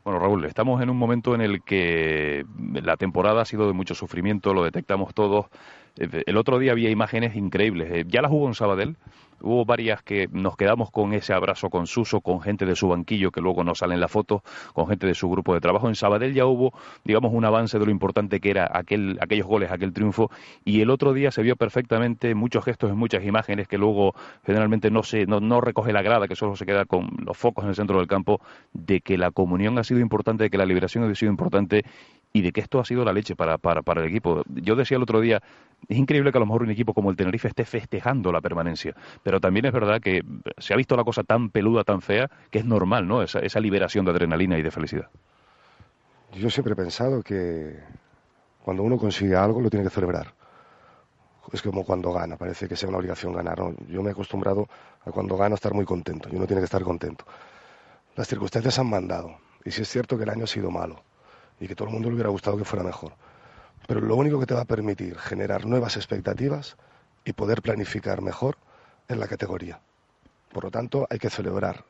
[0.04, 2.44] Bueno, Raúl, estamos en un momento en el que
[2.74, 5.46] la temporada ha sido de mucho sufrimiento, lo detectamos todos.
[5.98, 7.90] Eh, el otro día había imágenes increíbles.
[7.90, 8.98] Eh, ya las hubo en Sabadell.
[9.44, 13.30] Hubo varias que nos quedamos con ese abrazo con Suso, con gente de su banquillo
[13.30, 14.42] que luego nos sale en la foto,
[14.74, 15.90] con gente de su grupo de trabajo.
[15.90, 19.70] En Sabadell ya hubo, digamos, un avance de lo importante que era aquel, aquellos goles,
[19.70, 20.32] aquel triunfo.
[20.64, 24.90] Y el otro día se vio perfectamente muchos gestos en muchas imágenes que luego generalmente
[24.90, 27.70] no, se, no, no recoge la grada, que solo se queda con los focos en
[27.70, 28.40] el centro del campo,
[28.72, 31.84] de que la comunión ha sido importante, de que la liberación ha sido importante
[32.32, 34.44] y de que esto ha sido la leche para, para, para el equipo.
[34.48, 35.42] Yo decía el otro día,
[35.88, 38.96] es increíble que a lo mejor un equipo como el Tenerife esté festejando la permanencia,
[39.22, 40.24] pero también es verdad que
[40.58, 43.22] se ha visto la cosa tan peluda, tan fea, que es normal, ¿no?
[43.22, 45.10] Esa, esa liberación de adrenalina y de felicidad.
[46.34, 47.78] Yo siempre he pensado que
[48.64, 50.34] cuando uno consigue algo lo tiene que celebrar.
[51.52, 53.60] Es como cuando gana, parece que sea una obligación ganar.
[53.88, 54.68] Yo me he acostumbrado
[55.06, 57.26] a cuando gano estar muy contento y uno tiene que estar contento.
[58.16, 61.04] Las circunstancias han mandado y si es cierto que el año ha sido malo
[61.60, 63.14] y que todo el mundo le hubiera gustado que fuera mejor.
[63.88, 66.78] Pero lo único que te va a permitir generar nuevas expectativas
[67.26, 68.58] y poder planificar mejor
[69.08, 69.80] es la categoría.
[70.52, 71.84] Por lo tanto, hay que celebrar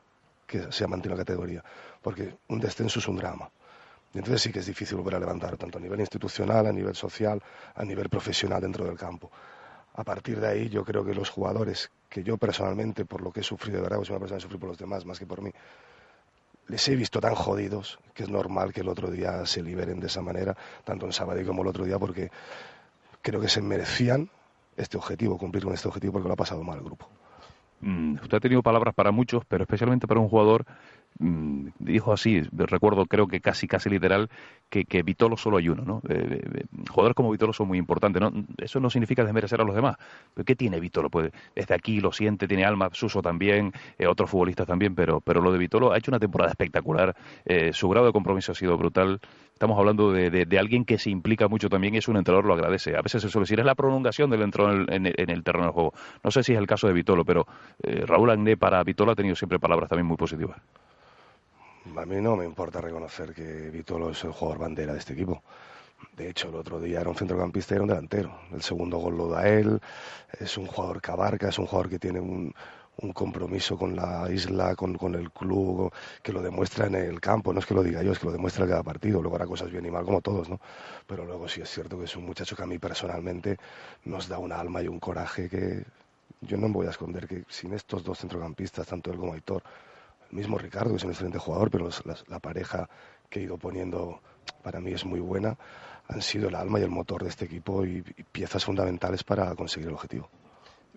[0.46, 1.64] que se ha mantenido la categoría,
[2.02, 3.50] porque un descenso es un drama.
[4.12, 6.94] Y entonces sí que es difícil volver a levantar, tanto a nivel institucional, a nivel
[6.94, 7.42] social,
[7.74, 9.30] a nivel profesional dentro del campo.
[9.94, 13.40] A partir de ahí, yo creo que los jugadores, que yo personalmente, por lo que
[13.40, 15.50] he sufrido, de verdad, soy una persona que por los demás más que por mí,
[16.68, 20.06] les he visto tan jodidos que es normal que el otro día se liberen de
[20.06, 22.30] esa manera, tanto en Sabadell como el otro día, porque
[23.22, 24.30] creo que se merecían
[24.76, 27.08] este objetivo, cumplir con este objetivo, porque lo ha pasado mal el grupo.
[27.80, 30.64] Mm, usted ha tenido palabras para muchos, pero especialmente para un jugador
[31.18, 34.28] dijo así, recuerdo, creo que casi casi literal,
[34.68, 36.02] que, que Vitolo solo hay uno, ¿no?
[36.08, 38.32] Eh, eh, jugadores como Vitolo son muy importantes, ¿no?
[38.58, 39.96] Eso no significa desmerecer a los demás.
[40.34, 41.10] ¿Pero ¿Qué tiene Vitolo?
[41.10, 45.40] Pues desde aquí lo siente, tiene alma, Suso también, eh, otros futbolistas también, pero, pero
[45.40, 47.14] lo de Vitolo ha hecho una temporada espectacular,
[47.72, 49.20] su grado de compromiso ha sido brutal.
[49.52, 52.54] Estamos hablando de, de, alguien que se implica mucho también y es un entrenador lo
[52.54, 52.96] agradece.
[52.96, 55.94] A veces se suele decir, es la prolongación del entrenador en, el terreno de juego.
[56.24, 57.46] No sé si es el caso de Vitolo, pero
[58.06, 60.60] Raúl Agné para Vitolo ha tenido siempre palabras también muy positivas.
[61.84, 65.42] A mí no me importa reconocer que Vitolo es el jugador bandera de este equipo.
[66.16, 68.40] De hecho, el otro día era un centrocampista y era un delantero.
[68.52, 69.80] El segundo gol lo da él.
[70.40, 72.54] Es un jugador que abarca, es un jugador que tiene un,
[73.12, 75.92] compromiso con la isla, con, el club,
[76.22, 77.52] que lo demuestra en el campo.
[77.52, 79.20] No es que lo diga yo, es que lo demuestra cada partido.
[79.20, 80.60] Luego hará cosas bien y mal como todos, ¿no?
[81.06, 83.58] Pero luego sí es cierto que es un muchacho que a mí personalmente
[84.04, 85.84] nos da un alma y un coraje que
[86.40, 89.62] yo no me voy a esconder que sin estos dos centrocampistas, tanto él como Aitor,
[90.34, 91.88] mismo Ricardo, que es un excelente jugador, pero
[92.28, 92.88] la, pareja
[93.30, 94.20] que he ido poniendo
[94.62, 95.56] para mí es muy buena,
[96.08, 99.88] han sido el alma y el motor de este equipo y, piezas fundamentales para conseguir
[99.88, 100.28] el objetivo.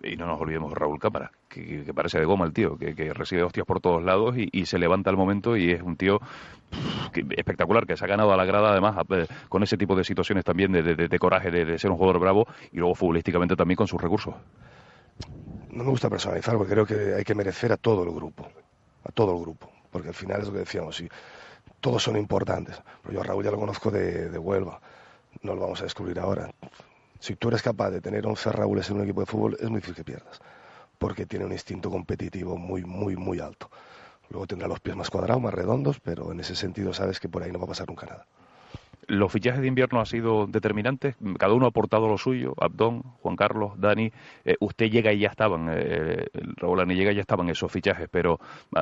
[0.02, 3.42] Y no nos olvidemos de Raúl Cámara, que, parece de goma el tío, que, recibe
[3.42, 6.20] hostias por todos lados y, se levanta al momento y es un tío
[7.36, 8.96] espectacular, que se ha ganado a la grada además
[9.48, 12.94] con ese tipo de situaciones también de, coraje, de, ser un jugador bravo y luego
[12.94, 14.34] futbolísticamente también con sus recursos.
[15.70, 18.48] No me gusta personalizar porque creo que hay que merecer a todo el grupo
[19.08, 21.02] a todo el grupo, porque al final es lo que decíamos,
[21.80, 22.80] todos son importantes.
[23.02, 24.80] Pero yo a Raúl ya lo conozco de, Huelva,
[25.42, 26.50] no lo vamos a descubrir ahora.
[27.18, 29.80] Si tú eres capaz de tener 11 Raúles en un equipo de fútbol, es muy
[29.80, 30.40] difícil que pierdas,
[30.98, 33.70] porque tiene un instinto competitivo muy, muy, muy alto.
[34.30, 37.42] Luego tendrá los pies más cuadrados, más redondos, pero en ese sentido sabes que por
[37.42, 38.26] ahí no va a pasar nunca nada.
[39.08, 43.36] Los fichajes de invierno han sido determinantes, cada uno ha aportado lo suyo, Abdón, Juan
[43.36, 44.12] Carlos, Dani,
[44.44, 48.08] eh, usted llega y ya estaban, eh, Raúl Ani llega y ya estaban esos fichajes,
[48.10, 48.38] pero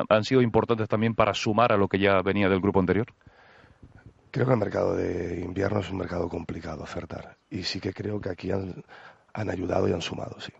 [0.08, 3.06] ¿han sido importantes también para sumar a lo que ya venía del grupo anterior?
[4.32, 7.36] Creo que el mercado de invierno es un mercado complicado ofertar.
[7.48, 8.84] Y sí que creo que aquí han,
[9.32, 10.52] han ayudado y han sumado, sí.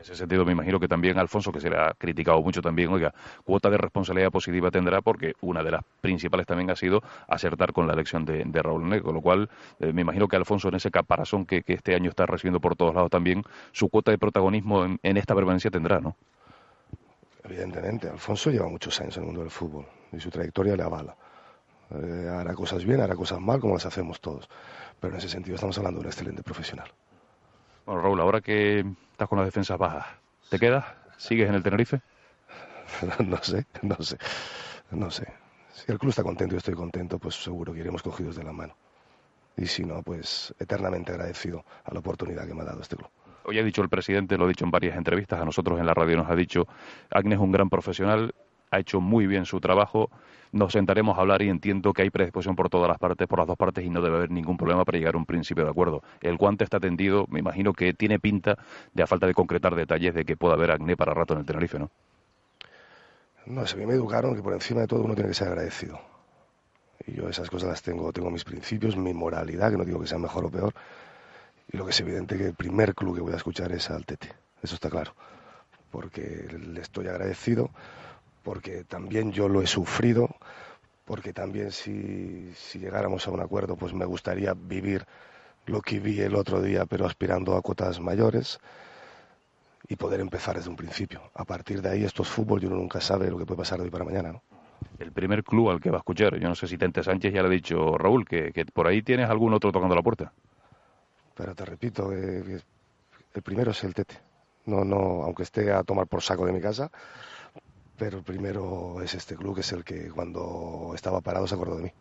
[0.00, 2.88] En ese sentido, me imagino que también Alfonso, que se le ha criticado mucho también,
[2.88, 3.12] oiga,
[3.44, 7.86] cuota de responsabilidad positiva tendrá porque una de las principales también ha sido acertar con
[7.86, 10.90] la elección de, Raúl Negro, con lo cual eh, me imagino que Alfonso en ese
[10.90, 15.16] caparazón que, este año está recibiendo por todos lados también, su cuota de protagonismo en,
[15.18, 16.16] esta permanencia tendrá, ¿no?
[17.44, 21.14] Evidentemente, Alfonso lleva muchos años en el mundo del fútbol y su trayectoria le avala.
[21.90, 24.48] Eh, hará cosas bien, hará cosas mal, como las hacemos todos.
[24.98, 26.90] Pero en ese sentido estamos hablando de un excelente profesional.
[27.90, 30.06] Bueno, Raúl, ahora que estás con las defensas bajas,
[30.48, 30.84] ¿te quedas?
[31.16, 32.00] ¿Sigues en el Tenerife?
[33.26, 34.16] no sé, no sé,
[34.92, 35.26] no sé.
[35.72, 38.44] Si el club está contento y yo estoy contento, pues seguro que iremos cogidos de
[38.44, 38.76] la mano.
[39.56, 43.10] Y si no, pues eternamente agradecido a la oportunidad que me ha dado este club.
[43.42, 45.92] Hoy ha dicho el presidente, lo ha dicho en varias entrevistas, a nosotros en la
[45.92, 46.68] radio nos ha dicho,
[47.10, 48.32] Agnes es un gran profesional,
[48.70, 50.10] ha hecho muy bien su trabajo,
[50.52, 53.48] nos sentaremos a hablar y entiendo que hay predisposición por todas las partes, por las
[53.48, 56.02] dos partes, y no debe haber ningún problema para llegar a un principio de acuerdo.
[56.20, 58.56] El guante está tendido, me imagino que tiene pinta
[58.92, 61.46] de a falta de concretar detalles de que pueda haber acné para rato en el
[61.46, 61.90] Tenerife, ¿no?
[63.46, 65.48] No, sé, a mí me educaron que por encima de todo uno tiene que ser
[65.48, 66.00] agradecido.
[67.06, 70.06] Y yo esas cosas las tengo, tengo mis principios, mi moralidad, que no digo que
[70.06, 70.74] sea mejor o peor.
[71.72, 74.04] Y lo que es evidente que el primer club que voy a escuchar es al
[74.04, 75.14] Tete, eso está claro.
[75.90, 77.70] Porque le estoy agradecido
[78.42, 80.28] porque también yo lo he sufrido,
[81.04, 85.06] porque también si, llegáramos a un acuerdo, pues me gustaría vivir
[85.66, 88.58] lo que vi el otro día, pero aspirando a cuotas mayores
[89.88, 91.20] y poder empezar desde un principio.
[91.34, 93.78] A partir de ahí, esto es fútbol y uno nunca sabe lo que puede pasar
[93.78, 94.42] de hoy para mañana, ¿no?
[94.98, 97.42] El primer club al que va a escuchar, yo no sé si Tente Sánchez ya
[97.42, 100.32] le ha dicho, Raúl, que, por ahí tienes algún otro tocando la puerta.
[101.34, 102.62] Pero te repito, el
[103.42, 104.16] primero es el Tete.
[104.66, 106.90] No, no, aunque esté a tomar por saco de mi casa,
[108.00, 111.76] pero el primero es este club, que es el que cuando estaba parado se acordó
[111.76, 111.92] de mí.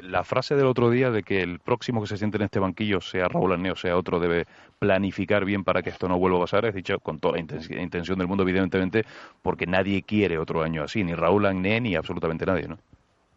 [0.00, 3.02] La frase del otro día de que el próximo que se siente en este banquillo,
[3.02, 4.46] sea Raúl Arneo, sea otro, debe
[4.78, 7.40] planificar bien para que esto no vuelva a pasar, es dicho con toda la
[7.82, 9.04] intención del mundo, evidentemente,
[9.42, 12.78] porque nadie quiere otro año así, ni Raúl Arneo ni absolutamente nadie, ¿no?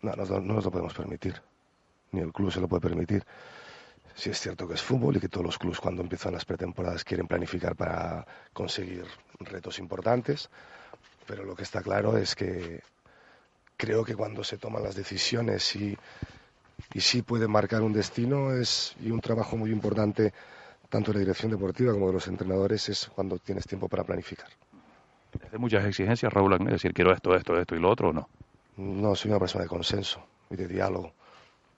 [0.01, 1.41] No, no, no nos lo podemos permitir,
[2.13, 3.25] ni el club se lo puede permitir.
[4.15, 7.03] Sí es cierto que es fútbol y que todos los clubes cuando empiezan las pretemporadas
[7.03, 9.03] quieren planificar para conseguir
[9.41, 10.49] retos importantes,
[11.25, 12.81] pero lo que está claro es que
[13.77, 15.97] creo que cuando se toman las decisiones y,
[16.93, 20.33] y sí puede marcar un destino es, y un trabajo muy importante
[20.89, 24.47] tanto de la dirección deportiva como de los entrenadores es cuando tienes tiempo para planificar.
[25.51, 28.29] ¿Es muchas exigencias, Raúl Es decir, quiero esto, esto, esto y lo otro o no?
[28.77, 31.12] No, soy una persona de consenso y de diálogo.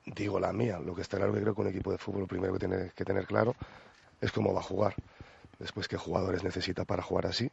[0.06, 0.80] Digo la mía.
[0.80, 2.92] Lo que está claro que creo que un equipo de fútbol lo primero que tiene
[2.94, 3.56] que tener claro
[4.20, 4.94] es cómo va a jugar.
[5.60, 7.50] Después qué jugadores necesita para jugar así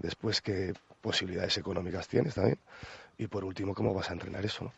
[0.00, 2.58] después qué posibilidades económicas tienes también
[3.18, 4.64] y por último cómo vas a entrenar eso.
[4.64, 4.72] ¿no?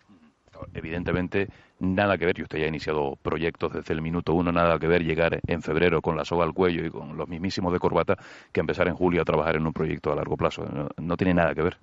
[0.74, 1.48] Evidentemente,
[1.80, 4.86] nada que ver, y usted ya ha iniciado proyectos desde el minuto uno, nada que
[4.86, 8.16] ver llegar en febrero con la soga al cuello y con los mismísimos de corbata
[8.52, 10.64] que empezar en julio a trabajar en un proyecto a largo plazo.
[10.98, 11.78] No, tiene nada que ver.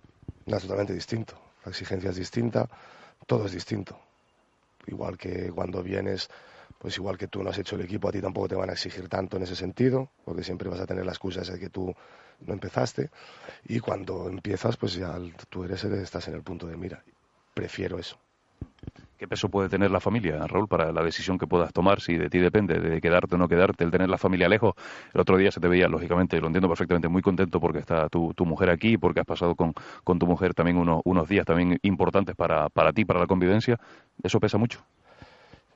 [0.46, 1.36] es totalmente distinto.
[1.66, 2.68] La exigencia es distinta,
[3.26, 4.00] todo es distinto.
[4.88, 6.30] Igual que cuando vienes
[6.78, 8.74] pues igual que tú no has hecho el equipo, a ti tampoco te van a
[8.74, 11.94] exigir tanto en ese sentido, porque siempre vas a tener la excusa de que tú
[12.46, 13.10] no empezaste.
[13.68, 15.18] Y cuando empiezas, pues ya
[15.50, 17.04] tú eres, estás en el punto de mira.
[17.54, 18.18] Prefiero eso.
[19.18, 22.00] ¿Qué peso puede tener la familia, Raúl, para la decisión que puedas tomar?
[22.00, 24.76] Si de ti depende, de quedarte o no quedarte, el tener la familia lejos.
[25.14, 28.34] El otro día se te veía, lógicamente, lo entiendo perfectamente, muy contento porque está tu,
[28.46, 29.74] mujer aquí, porque has pasado con,
[30.20, 33.78] tu mujer también unos días también importantes para, para ti, para la convivencia.
[34.24, 34.80] ¿Eso pesa mucho?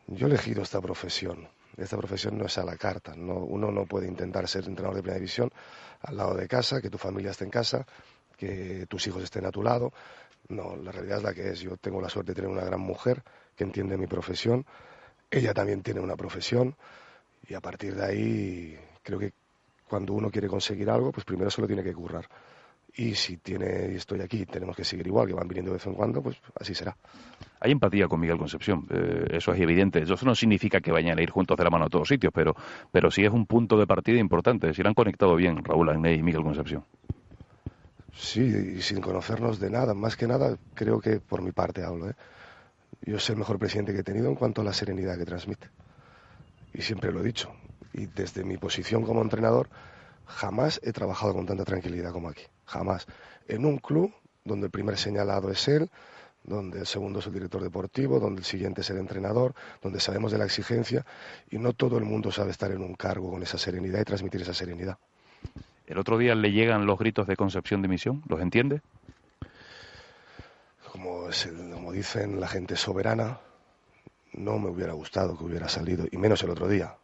[0.08, 1.49] Yo he elegido esta profesión.
[1.76, 3.13] Esta profesión no es a la carta.
[3.15, 5.49] uno no puede intentar ser entrenador de primera división
[6.03, 7.85] al lado de casa, que tu familia esté en casa,
[8.37, 9.91] que tus hijos estén a tu lado.
[10.49, 11.59] No, la realidad es la que es.
[11.61, 13.23] Yo tengo la suerte de tener una gran mujer
[13.55, 14.65] que entiende mi profesión.
[15.31, 16.75] Ella también tiene una profesión
[17.47, 19.33] y a partir de ahí creo que
[19.87, 22.27] cuando uno quiere conseguir algo, pues primero se lo tiene que currar
[22.95, 25.88] y si tiene y estoy aquí tenemos que seguir igual, que van viniendo de vez
[25.88, 26.95] en cuando, pues así será.
[27.60, 30.03] Hay empatía con Miguel Concepción, eh, eso es evidente.
[30.03, 32.56] Eso no significa que vayan a ir juntos de la mano a todos sitios, pero,
[32.91, 34.73] pero sí es un punto de partida importante.
[34.73, 36.86] Si lo han conectado bien Raúl Agné y Miguel Concepción.
[38.13, 39.93] Sí, y sin conocernos de nada.
[39.93, 42.10] Más que nada, creo que por mi parte hablo.
[42.10, 42.15] ¿eh?
[43.01, 45.67] Yo soy el mejor presidente que he tenido en cuanto a la serenidad que transmite.
[46.73, 47.51] Y siempre lo he dicho.
[47.93, 49.69] Y desde mi posición como entrenador,
[50.25, 53.08] jamás he trabajado con tanta tranquilidad como aquí jamás.
[53.47, 55.89] En un club donde el primer señalado es él,
[56.43, 60.32] donde el segundo es el director deportivo, donde el siguiente es el entrenador, donde sabemos
[60.32, 61.06] de la exigencia
[61.49, 64.41] y no todo el mundo sabe estar en un cargo con esa serenidad y transmitir
[64.41, 64.97] esa serenidad.
[65.88, 68.23] ¿El otro día le llegan los gritos de concepción de misión?
[68.28, 68.82] ¿Los entiende?
[70.93, 71.28] como,
[71.73, 73.39] como dicen la gente soberana,
[74.34, 76.95] no me hubiera gustado que hubiera salido, y menos el otro día,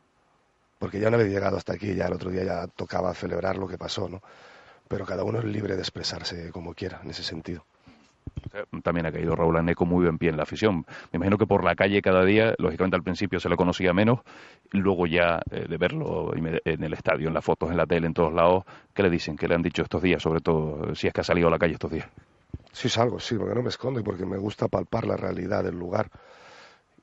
[0.78, 3.68] porque ya no había llegado hasta aquí, ya el otro día ya tocaba celebrar lo
[3.68, 4.22] que pasó, ¿no?
[4.90, 7.64] Pero cada uno es libre de expresarse como quiera en ese sentido.
[8.84, 10.86] También ha caído Raúl Aneco muy bien pie en la afición.
[11.12, 14.20] Me imagino que por la calle cada día, lógicamente al principio se le conocía menos,
[14.72, 18.14] luego ya eh, de verlo en el estadio, en las fotos, en la tele, en
[18.14, 19.36] todos lados, ¿qué le dicen?
[19.36, 20.22] ¿Qué le han dicho estos días?
[20.22, 22.08] Sobre todo si es que ha salido a la calle estos días.
[22.72, 25.78] Sí salgo, sí, porque no me escondo y porque me gusta palpar la realidad del
[25.78, 26.10] lugar.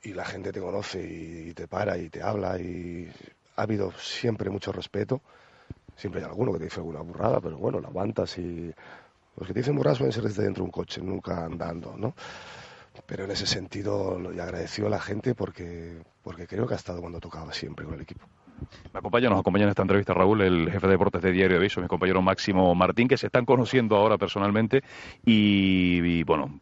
[0.02, 3.10] Y la gente te conoce y te para y te habla y
[3.56, 5.20] ha habido siempre mucho respeto.
[5.96, 8.72] Siempre hay alguno que te dice alguna burrada, pero bueno, la aguantas y
[9.36, 12.14] los que te dicen burradas pueden ser desde dentro de un coche, nunca andando, ¿no?
[13.06, 17.00] Pero en ese sentido le agradeció a la gente porque, porque creo que ha estado
[17.00, 18.26] cuando tocaba siempre con el equipo.
[18.92, 21.80] Me acompaña, nos acompaña en esta entrevista Raúl, el jefe de deportes de Diario Aviso,
[21.80, 24.82] mi compañero Máximo Martín, que se están conociendo ahora personalmente
[25.24, 26.58] y, bueno,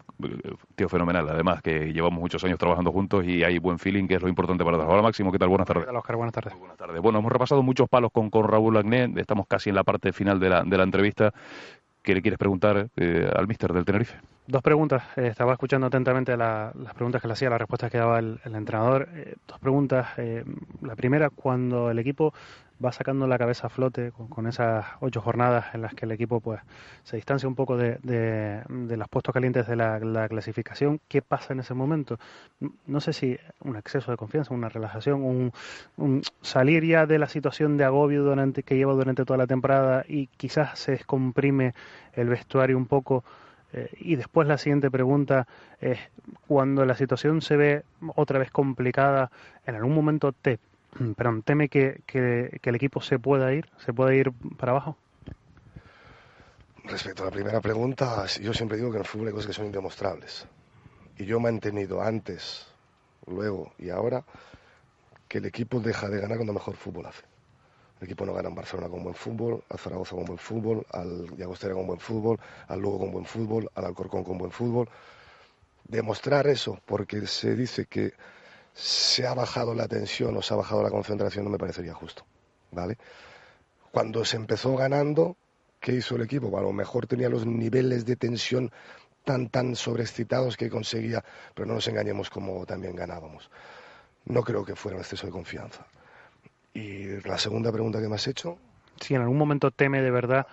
[0.74, 4.22] tío fenomenal, además que llevamos muchos años trabajando juntos y hay buen feeling, que es
[4.22, 4.92] lo importante para todos.
[4.92, 5.48] Hola Máximo, ¿qué tal?
[5.48, 5.86] Buenas tardes.
[5.88, 6.58] Hola Oscar, buenas tardes.
[6.58, 7.00] Buenas tardes.
[7.00, 10.40] Bueno, hemos repasado muchos palos con, con Raúl Agné, estamos casi en la parte final
[10.40, 11.32] de la, de la entrevista.
[12.02, 14.18] ¿Qué le quieres preguntar eh, al míster del Tenerife?
[14.46, 15.02] Dos preguntas.
[15.16, 19.08] Eh, estaba escuchando atentamente las preguntas que le hacía, las respuestas que daba el, entrenador.
[19.14, 20.08] Eh, dos preguntas.
[20.82, 22.34] la primera, cuando el equipo
[22.84, 26.40] va sacando la cabeza a flote con, esas ocho jornadas en las que el equipo
[26.40, 26.60] pues
[27.04, 31.00] se distancia un poco de, de, los puestos calientes de la, clasificación.
[31.08, 32.18] ¿Qué pasa en ese momento?
[32.86, 35.22] No sé si un exceso de confianza, una relajación,
[35.96, 40.04] un, salir ya de la situación de agobio durante, que lleva durante toda la temporada
[40.08, 41.74] y quizás se descomprime
[42.14, 43.24] el vestuario un poco.
[43.74, 45.48] Eh, y después la siguiente pregunta
[45.80, 45.98] es,
[46.46, 47.82] cuando la situación se ve
[48.14, 49.30] otra vez complicada,
[49.66, 50.60] ¿en algún momento te
[51.16, 54.96] perdón, teme que, que, el equipo se pueda ir, se pueda ir para abajo?
[56.84, 59.54] Respecto a la primera pregunta, yo siempre digo que en el fútbol hay cosas que
[59.54, 60.46] son indemostrables.
[61.16, 62.66] Y yo he mantenido antes,
[63.26, 64.22] luego y ahora
[65.26, 67.22] que el equipo deja de ganar cuando mejor fútbol hace.
[68.04, 71.26] El equipo no gana en Barcelona con buen fútbol, al Zaragoza con buen fútbol, al
[71.38, 72.38] Llagostera con buen fútbol,
[72.68, 74.90] al Lugo con buen fútbol, al Alcorcón con buen fútbol.
[75.84, 78.12] Demostrar eso, porque se dice que
[78.74, 82.26] se ha bajado la tensión o se ha bajado la concentración, no me parecería justo.
[82.72, 82.98] ¿Vale?
[83.90, 85.38] Cuando se empezó ganando,
[85.80, 86.50] ¿qué hizo el equipo?
[86.50, 88.70] Bueno, a lo mejor tenía los niveles de tensión
[89.24, 93.50] tan, tan sobreexcitados que conseguía, pero no nos engañemos como también ganábamos.
[94.26, 95.86] No creo que fuera un exceso de confianza.
[96.74, 98.58] Y la segunda pregunta que me has hecho.
[99.00, 100.46] Si en algún momento teme de verdad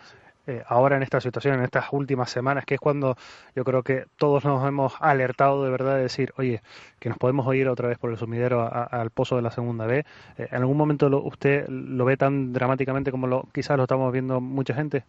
[0.48, 3.16] eh, ahora en esta situación, en estas últimas semanas, que es cuando
[3.56, 6.62] yo creo que todos nos hemos alertado de verdad de decir, oye,
[7.00, 10.00] que nos podemos oír otra vez por el sumidero al pozo de la segunda B.
[10.38, 14.42] Eh, ¿En algún momento usted lo ve tan dramáticamente como lo, quizás lo estamos viendo
[14.42, 15.04] mucha gente?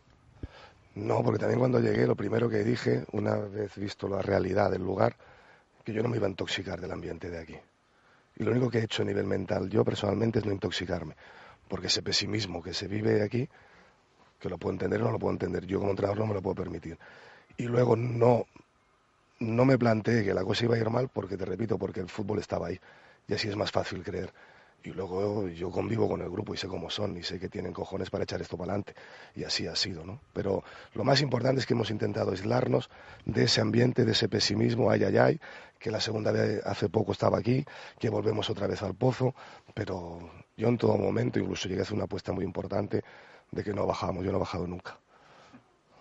[0.94, 4.82] No, porque también cuando llegué, lo primero que dije, una vez visto la realidad del
[4.82, 5.16] lugar,
[5.84, 7.56] que yo no me iba a intoxicar del ambiente de aquí.
[8.42, 11.14] Lo único que he hecho a nivel mental, yo personalmente, es no intoxicarme.
[11.68, 13.48] Porque ese pesimismo que se vive aquí,
[14.38, 15.64] que lo puedo entender o no lo puedo entender.
[15.66, 16.98] Yo como entrenador no me lo puedo permitir.
[17.56, 18.46] Y luego no,
[19.38, 22.08] no me planteé que la cosa iba a ir mal porque, te repito, porque el
[22.08, 22.80] fútbol estaba ahí.
[23.28, 24.32] Y así es más fácil creer.
[24.84, 27.72] Y luego yo convivo con el grupo y sé cómo son y sé que tienen
[27.72, 28.94] cojones para echar esto para adelante.
[29.36, 30.20] Y así ha sido, ¿no?
[30.32, 32.90] Pero lo más importante es que hemos intentado aislarnos
[33.24, 35.40] de ese ambiente, de ese pesimismo, ay, ay, ay,
[35.82, 37.64] que la segunda vez hace poco estaba aquí,
[37.98, 39.34] que volvemos otra vez al pozo.
[39.74, 43.02] Pero yo en todo momento, incluso llegué a hacer una apuesta muy importante,
[43.50, 44.24] de que no bajábamos.
[44.24, 44.96] Yo no he bajado nunca.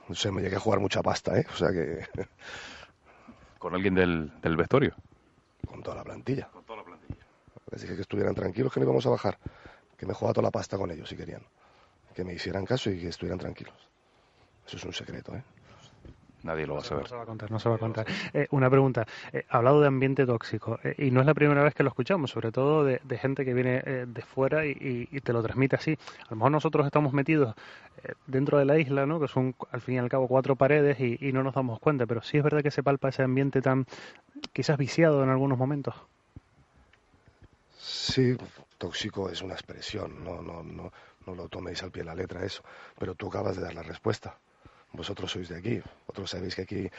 [0.08, 1.46] No sé, me llegué a jugar mucha pasta, ¿eh?
[1.52, 2.06] O sea que...
[3.60, 4.96] ¿Con alguien del, del vestuario?
[5.68, 6.48] Con toda la plantilla.
[6.50, 7.26] Con toda la plantilla.
[7.72, 9.40] Les dije que estuvieran tranquilos, que no íbamos a bajar.
[9.98, 11.42] Que me jugaba toda la pasta con ellos si querían.
[12.14, 13.76] Que me hicieran caso y que estuvieran tranquilos.
[14.68, 15.44] Eso es un secreto, ¿eh?
[16.44, 17.04] Nadie lo va a saber.
[17.04, 18.08] No se va a contar, no se va a contar.
[18.34, 19.06] Eh, una pregunta.
[19.32, 22.32] Eh, hablado de ambiente tóxico, eh, y no es la primera vez que lo escuchamos,
[22.32, 25.98] sobre todo de, gente que viene eh, de fuera y, te lo transmite así.
[26.26, 27.54] A lo mejor nosotros estamos metidos
[28.26, 29.20] dentro de la isla, ¿no?
[29.20, 32.22] que son al fin y al cabo cuatro paredes y, no nos damos cuenta, pero
[32.24, 33.86] sí es verdad que se palpa ese ambiente tan
[34.54, 35.94] quizás viciado en algunos momentos.
[37.78, 38.36] Sí,
[38.78, 40.92] tóxico es una expresión, no, no, no,
[41.28, 42.64] no lo toméis al pie de la letra eso,
[42.98, 44.38] pero tú acabas de dar la respuesta
[44.94, 46.90] vosotros sois de aquí, vosotros sabéis que aquí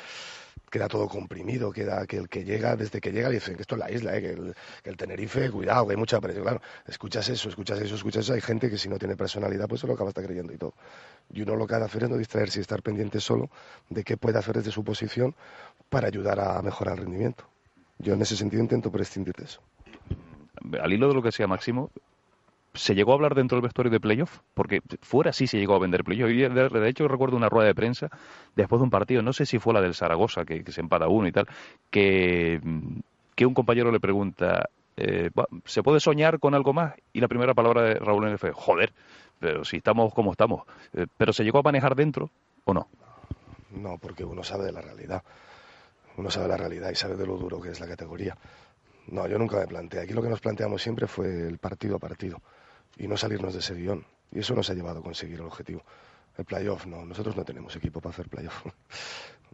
[0.70, 3.78] queda todo comprimido, queda que el que llega, desde que llega, dicen que esto es
[3.78, 4.22] la isla, ¿eh?
[4.82, 6.45] que, el, Tenerife, cuidado, que hay mucha presión.
[6.45, 8.32] Claro, escuchas eso, escuchas eso, escuchas eso.
[8.32, 10.72] Hay gente que si no tiene personalidad, pues se lo acaba estar creyendo y todo.
[11.30, 13.51] Y uno lo que ha de hacer es no distraerse y estar pendiente solo
[13.90, 15.34] de qué puede hacer desde su posición
[15.90, 17.45] para ayudar a mejorar el rendimiento.
[17.99, 19.61] Yo en ese sentido intento prescindir de eso.
[20.80, 21.90] Al hilo de lo que decía Máximo,
[22.75, 24.39] ¿Se llegó a hablar dentro del vestuario de playoff?
[24.55, 26.31] Porque fuera sí se llegó a vender playoff.
[26.31, 28.09] De hecho, recuerdo una rueda de prensa
[28.57, 31.29] después de un partido, no sé si fue la del Zaragoza, que, se empata uno
[31.29, 31.47] y tal,
[31.91, 35.31] que, un compañero le pregunta, eh,
[35.64, 36.95] ¿se puede soñar con algo más?
[37.12, 38.39] Y la primera palabra de Raúl N.
[38.39, 38.93] fue, joder,
[39.39, 40.62] pero si estamos como estamos.
[40.95, 42.31] Eh, ¿Pero se llegó a manejar dentro
[42.64, 42.89] o no?
[43.73, 45.23] No, porque uno sabe de la realidad.
[46.16, 48.37] Uno sabe la realidad y sabe de lo duro que es la categoría.
[49.09, 50.00] No, yo nunca me planteé.
[50.00, 52.40] Aquí lo que nos planteamos siempre fue el partido a partido
[52.96, 54.05] y no salirnos de ese guion.
[54.30, 55.82] Y eso nos ha llevado a conseguir el objetivo.
[56.36, 58.64] El playoff, no, nosotros no tenemos equipo para hacer playoff.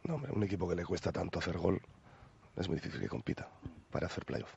[0.04, 1.82] No, hombre, un equipo que le cuesta tanto hacer gol
[2.56, 3.48] es muy difícil que compita
[3.90, 4.54] para hacer playoff.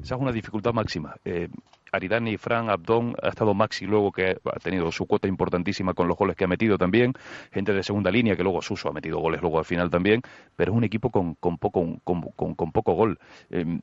[0.00, 1.16] Esa es una dificultad máxima.
[1.24, 1.48] Eh,
[1.92, 6.16] Aridani, Fran, Abdón, ha estado Maxi luego que ha tenido su cuota importantísima con los
[6.16, 7.14] goles que ha metido también,
[7.50, 10.22] gente de segunda línea que luego Suso ha metido goles luego al final también,
[10.54, 13.18] pero es un equipo con, con poco, con, con, poco gol.
[13.50, 13.80] Eh,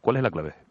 [0.00, 0.67] ¿Cuál es la clave?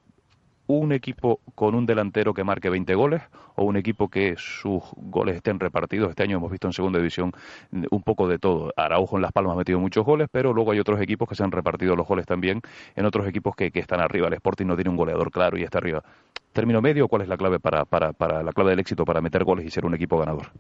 [0.68, 3.22] Un equipo con un delantero que marque 20 goles
[3.56, 6.10] o un equipo que sus goles estén repartidos.
[6.10, 7.32] Este año hemos visto en segunda división
[7.72, 8.74] un poco de todo.
[8.76, 11.44] Araujo en Las Palmas ha metido muchos goles, pero luego hay otros equipos que se
[11.44, 12.62] han repartido los goles también
[12.96, 14.28] en otros equipos que, están arriba.
[14.28, 16.04] El Sporting no tiene un goleador claro y está arriba.
[16.52, 19.44] ¿Término medio cuál es la clave para, para, para la clave del éxito para meter
[19.44, 20.52] goles y ser un equipo ganador?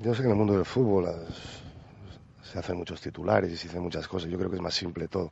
[0.00, 1.06] Yo sé que en el mundo del fútbol
[2.42, 4.30] se hacen muchos titulares y se hacen muchas cosas.
[4.30, 5.30] Yo creo que es más simple todo.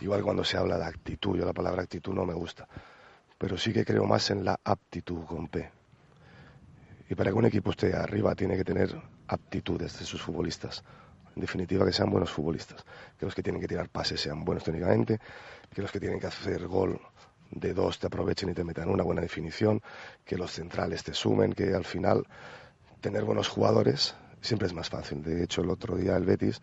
[0.00, 2.66] Igual cuando se habla de actitud, yo la palabra actitud no me gusta
[3.42, 5.68] pero sí que creo más en la aptitud con P.
[7.10, 8.94] Y para que un equipo esté arriba tiene que tener
[9.26, 10.84] aptitudes de sus futbolistas.
[11.34, 12.84] En definitiva, que sean buenos futbolistas.
[13.18, 15.18] Que los que tienen que tirar pases sean buenos técnicamente,
[15.74, 17.00] que los que tienen que hacer gol
[17.50, 19.82] de dos te aprovechen y te metan una buena definición,
[20.24, 22.24] que los centrales te sumen, que al final
[23.00, 25.20] tener buenos jugadores siempre es más fácil.
[25.20, 26.62] De hecho, el otro día el Betis,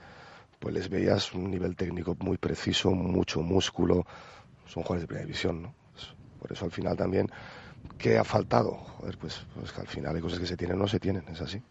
[0.60, 4.06] pues les veías un nivel técnico muy preciso, mucho músculo.
[4.66, 5.79] Son jugadores de primera división, ¿no?
[6.40, 7.28] Por eso al final también,
[7.98, 8.72] ¿qué ha faltado?
[8.78, 11.28] Joder, pues, pues que al final hay cosas que se tienen o no se tienen,
[11.30, 11.62] es así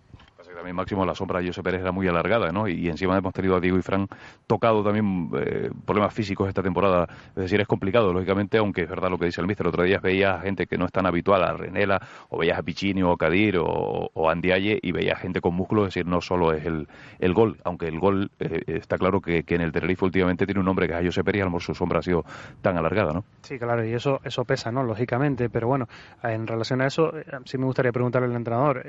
[0.59, 2.67] también Máximo la sombra de José Pérez era muy alargada, ¿no?
[2.67, 4.09] Y, encima hemos tenido a Diego y Fran
[4.47, 7.07] tocado también eh, problemas físicos esta temporada.
[7.29, 9.69] Es decir, es complicado, lógicamente, aunque es verdad lo que dice el míster.
[9.69, 13.03] Otro día veía gente que no es tan habitual, a Renela, o veías a Piccini
[13.05, 16.53] o a Kadir o, o Andiaye, y veías gente con músculos, es decir, no solo
[16.53, 16.89] es el,
[17.21, 20.67] el gol, aunque el gol eh, está claro que, en el Tenerife últimamente tiene un
[20.67, 22.25] nombre que es a José Pérez y a lo mejor su sombra ha sido
[22.63, 23.25] tan alargada, ¿no?
[23.43, 24.83] Sí, claro, y eso, eso pesa, ¿no?
[24.83, 25.87] Lógicamente, pero bueno,
[26.23, 28.85] en relación a eso, eh, sí me gustaría preguntarle al entrenador,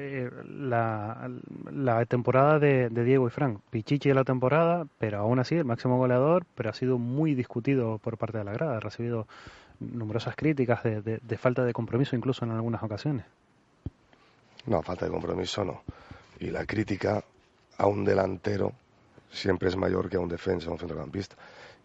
[0.48, 1.30] la,
[1.72, 3.60] la temporada de, Diego y Frank.
[3.70, 7.98] Pichichi de la temporada, pero aún así el máximo goleador, pero ha sido muy discutido
[8.00, 8.78] por parte de la grada.
[8.78, 9.28] Ha recibido
[9.80, 13.26] numerosas críticas de, falta de compromiso incluso en algunas ocasiones.
[14.66, 15.84] No, falta de compromiso no.
[16.40, 17.24] Y la crítica
[17.78, 18.74] a un delantero
[19.32, 21.36] siempre es mayor que a un defensa, a un centrocampista.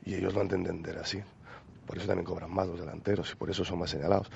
[0.04, 1.22] Y ellos lo han de entender así.
[1.86, 4.30] Por eso también cobran más los delanteros y por eso son más señalados.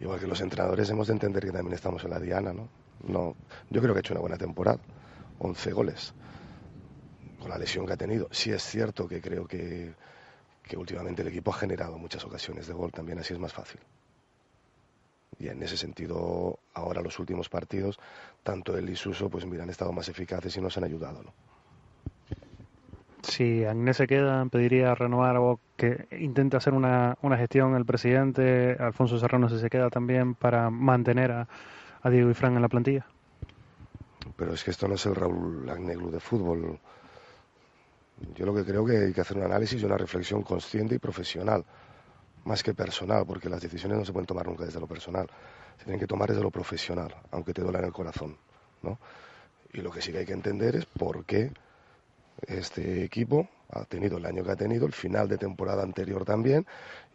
[0.00, 2.68] Igual que los entrenadores hemos de entender que también estamos en la diana, ¿no?
[3.04, 3.34] No
[3.70, 4.78] yo creo que ha hecho una buena temporada.
[5.38, 6.14] 11 goles
[7.40, 8.28] con la lesión que ha tenido.
[8.30, 9.92] Sí es cierto que creo que,
[10.62, 13.80] que últimamente el equipo ha generado muchas ocasiones de gol, también así es más fácil.
[15.38, 17.98] Y en ese sentido, ahora los últimos partidos,
[18.44, 21.32] tanto él y Suso, pues mira, han estado más eficaces y nos han ayudado, ¿no?
[23.22, 28.76] Si Agnés se queda, pediría renovar o que intente hacer una, una gestión el presidente,
[28.78, 31.48] Alfonso Serrano si se queda también para mantener a,
[32.02, 33.06] a Diego y Fran en la plantilla.
[34.36, 36.78] Pero es que esto no es el Raúl Agneglu de fútbol.
[38.34, 40.98] Yo lo que creo que hay que hacer un análisis y una reflexión consciente y
[40.98, 41.64] profesional,
[42.44, 45.28] más que personal, porque las decisiones no se pueden tomar nunca desde lo personal,
[45.78, 48.36] se tienen que tomar desde lo profesional, aunque te duela en el corazón,
[48.82, 48.98] ¿no?
[49.72, 51.52] Y lo que sí que hay que entender es por qué
[52.46, 56.66] este equipo ha tenido el año que ha tenido, el final de temporada anterior también,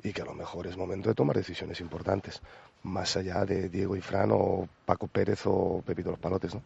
[0.03, 2.41] y que a lo mejor es momento de tomar decisiones importantes,
[2.83, 6.61] más allá de Diego y Fran o Paco Pérez o Pepito Los Palotes, ¿no?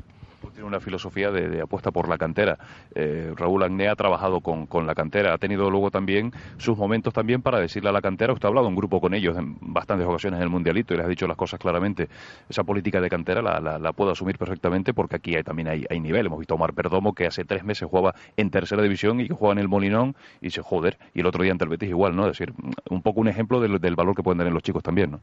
[0.49, 2.57] tiene una filosofía de, apuesta por la cantera.
[2.95, 7.13] Eh, Raúl Agné ha trabajado con, con, la cantera, ha tenido luego también sus momentos
[7.13, 10.07] también para decirle a la cantera, usted ha hablado en grupo con ellos en bastantes
[10.07, 12.09] ocasiones en el Mundialito y les ha dicho las cosas claramente.
[12.49, 15.99] Esa política de cantera la, la, puedo asumir perfectamente porque aquí hay, también hay, hay,
[15.99, 16.25] nivel.
[16.25, 19.33] Hemos visto a Omar Perdomo que hace tres meses jugaba en tercera división y que
[19.33, 20.97] juega en el Molinón y se joder.
[21.13, 22.23] Y el otro día ante el Betis igual, ¿no?
[22.27, 22.53] Es decir,
[22.89, 25.21] un poco un ejemplo del, del valor que pueden tener los chicos también, ¿no?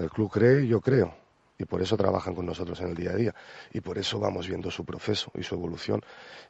[0.00, 1.14] El club cree, yo creo
[1.60, 3.34] y por eso trabajan con nosotros en el día a día
[3.72, 6.00] y por eso vamos viendo su proceso y su evolución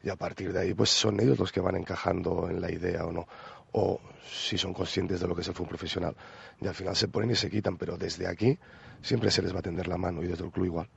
[0.03, 3.05] y a partir de ahí pues son ellos los que van encajando en la idea
[3.05, 3.27] o no
[3.73, 6.15] o si son conscientes de lo que es el fútbol profesional
[6.61, 8.57] y al final se ponen y se quitan pero desde aquí
[9.03, 10.89] siempre se les va a tender la mano y desde el club igual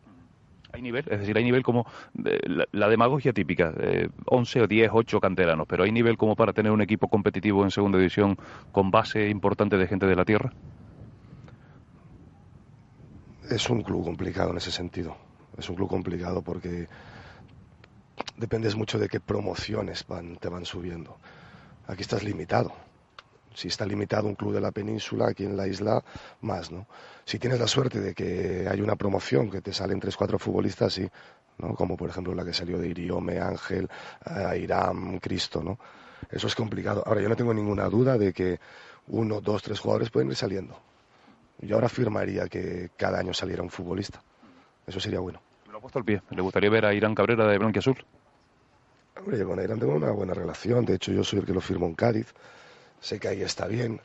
[0.71, 1.85] hay nivel, es decir, hay nivel como
[2.25, 2.39] eh,
[2.71, 6.71] la, demagogia típica, eh, 11 o 10, 8 canteranos, pero hay nivel como para tener
[6.71, 8.37] un equipo competitivo en segunda división
[8.71, 10.51] con base importante de gente de la tierra.
[13.49, 15.15] Es un club complicado en ese sentido.
[15.57, 16.87] Es un club complicado porque
[18.37, 21.17] dependes mucho de qué promociones van, te van subiendo.
[21.87, 22.71] Aquí estás limitado.
[23.53, 26.03] Si está limitado un club de la península, aquí en la isla,
[26.41, 26.87] más, ¿no?
[27.23, 30.93] Si tienes la suerte de que hay una promoción que te salen tres, cuatro futbolistas,
[30.93, 31.07] sí,
[31.59, 31.75] ¿no?
[31.75, 33.87] Como por ejemplo la que salió de Iriome, Ángel,
[34.59, 35.77] Irán, Cristo, ¿no?
[36.31, 37.03] Eso es complicado.
[37.05, 38.59] Ahora, yo no tengo ninguna duda de que
[39.07, 40.79] uno, dos, tres jugadores pueden ir saliendo.
[41.65, 44.21] Yo ahora afirmaría que cada año saliera un futbolista.
[44.85, 45.41] Eso sería bueno.
[45.65, 46.21] Me lo ha puesto al pie.
[46.31, 48.03] ¿Le gustaría ver a Irán Cabrera de Blanquiazul?
[49.17, 50.85] Hombre, yo con Irán tengo una buena relación.
[50.85, 52.33] De hecho, yo soy el que lo firmo en Cádiz.
[52.99, 54.01] Sé que ahí está bien.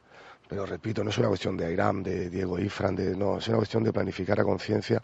[0.49, 3.59] Pero repito, no es una cuestión de Irán, de Diego Ifran, de, no, es una
[3.59, 5.03] cuestión de planificar a conciencia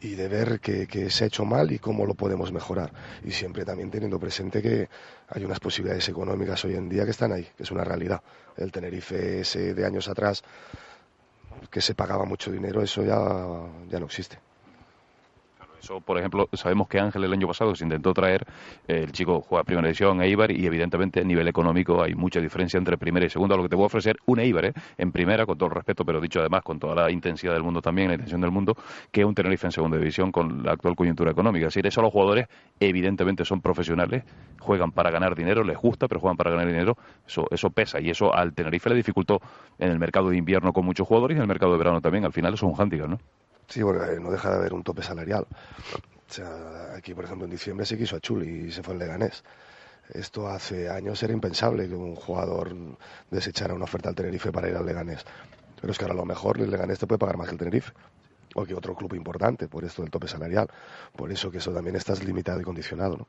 [0.00, 2.92] y de ver qué, se ha hecho mal y cómo lo podemos mejorar.
[3.24, 4.88] Y siempre también teniendo presente que
[5.28, 8.22] hay unas posibilidades económicas hoy en día que están ahí, que es una realidad.
[8.56, 10.42] El Tenerife ese de años atrás,
[11.70, 13.18] que se pagaba mucho dinero, eso ya,
[13.88, 14.38] ya no existe.
[15.80, 18.44] Eso, por ejemplo, sabemos que Ángel el año pasado se intentó traer,
[18.86, 22.40] eh, el chico juega primera división a Eibar y evidentemente a nivel económico hay mucha
[22.40, 23.56] diferencia entre primera y segunda.
[23.56, 24.72] Lo que te voy a ofrecer un Eibar, ¿eh?
[24.96, 27.80] en primera, con todo el respeto, pero dicho además con toda la intensidad del mundo
[27.80, 28.76] también, la intención del mundo,
[29.10, 31.66] que un Tenerife en segunda división con la actual coyuntura económica.
[31.66, 32.48] Es decir, eso los jugadores
[32.80, 34.24] evidentemente son profesionales,
[34.58, 38.10] juegan para ganar dinero, les gusta, pero juegan para ganar dinero, eso, eso pesa y
[38.10, 39.40] eso al Tenerife le dificultó
[39.78, 42.24] en el mercado de invierno con muchos jugadores y en el mercado de verano también.
[42.24, 43.18] Al final eso es un handicap, ¿no?
[43.68, 45.46] Sí, porque no deja de haber un tope salarial.
[45.46, 49.00] O sea, aquí, por ejemplo, en diciembre se quiso a Chuli y se fue el
[49.00, 49.44] Leganés.
[50.10, 52.74] Esto hace años era impensable que un jugador
[53.30, 55.24] desechara una oferta al Tenerife para ir al Leganés.
[55.80, 57.58] Pero es que ahora a lo mejor el Leganés te puede pagar más que el
[57.58, 57.92] Tenerife.
[58.54, 60.68] O que otro club importante, por esto del tope salarial.
[61.14, 63.28] Por eso que eso también estás limitado y condicionado, ¿no?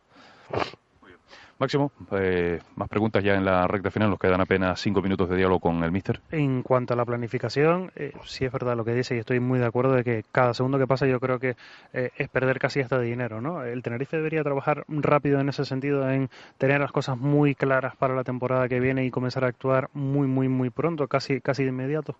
[1.59, 4.09] Máximo, eh, más preguntas ya en la recta final.
[4.09, 6.21] Nos quedan apenas cinco minutos de diálogo con el míster.
[6.31, 9.59] En cuanto a la planificación, eh, sí es verdad lo que dice y estoy muy
[9.59, 11.57] de acuerdo de que cada segundo que pasa yo creo que
[11.91, 13.41] eh, es perder casi hasta de dinero.
[13.41, 13.61] ¿no?
[13.63, 18.15] El Tenerife debería trabajar rápido en ese sentido, en tener las cosas muy claras para
[18.15, 21.69] la temporada que viene y comenzar a actuar muy, muy, muy pronto, casi, casi de
[21.69, 22.15] inmediato.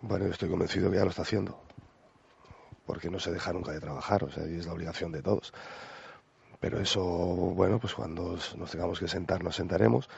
[0.00, 1.60] Bueno, yo estoy convencido que ya lo está haciendo.
[2.86, 5.54] Porque no se deja nunca de trabajar, o sea, y es la obligación de todos.
[6.64, 10.08] Pero eso, bueno, pues cuando nos tengamos que sentar, nos sentaremos.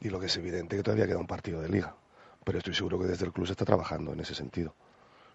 [0.00, 1.92] Y lo que es evidente que todavía queda un partido de liga.
[2.44, 4.76] Pero estoy seguro que desde el club se está trabajando en ese sentido.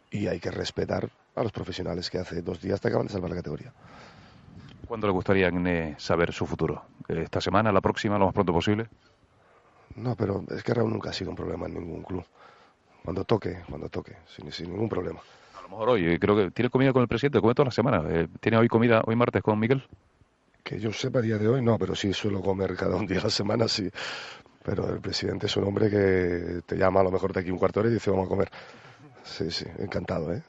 [0.10, 3.32] Y hay que respetar a los profesionales que hace dos días te acaban de salvar
[3.32, 3.74] la categoría.
[4.88, 5.52] ¿Cuándo le gustaría
[6.00, 6.82] saber su futuro?
[7.10, 8.88] ¿Esta semana, la próxima, lo más pronto posible?
[9.98, 12.24] No, pero es que Raúl nunca ha sido un problema en ningún club.
[13.04, 15.20] Cuando toque, cuando toque, sin, sin ningún problema.
[15.60, 18.02] A lo mejor hoy, creo que tiene comida con el presidente, come toda la semana.
[18.08, 19.84] Eh, ¿Tiene hoy comida, hoy martes, con Miguel?
[20.64, 23.20] Que yo sepa a día de hoy no, pero sí suelo comer cada un día
[23.20, 23.90] a la semana, sí.
[24.64, 27.58] Pero el presidente es un hombre que te llama a lo mejor de aquí un
[27.58, 28.50] cuarto hora y dice vamos a comer.
[29.24, 30.42] Sí, sí, encantado, ¿eh?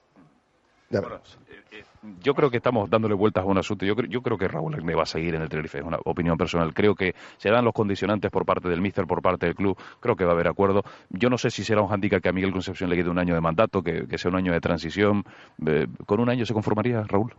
[0.90, 1.00] Ya.
[1.00, 1.84] Eh, eh,
[2.20, 3.84] yo creo que estamos dándole vueltas a un asunto.
[3.84, 6.36] Yo, yo creo que Raúl me va a seguir en el Tenerife, es una opinión
[6.36, 6.72] personal.
[6.72, 9.76] Creo que se dan los condicionantes por parte del míster, por parte del club.
[9.98, 10.82] Creo que va a haber acuerdo.
[11.10, 13.34] Yo no sé si será un handicap que a Miguel Concepción le quede un año
[13.34, 15.24] de mandato, que, sea un año de transición.
[15.66, 17.34] Eh, ¿Con un año se conformaría, Raúl?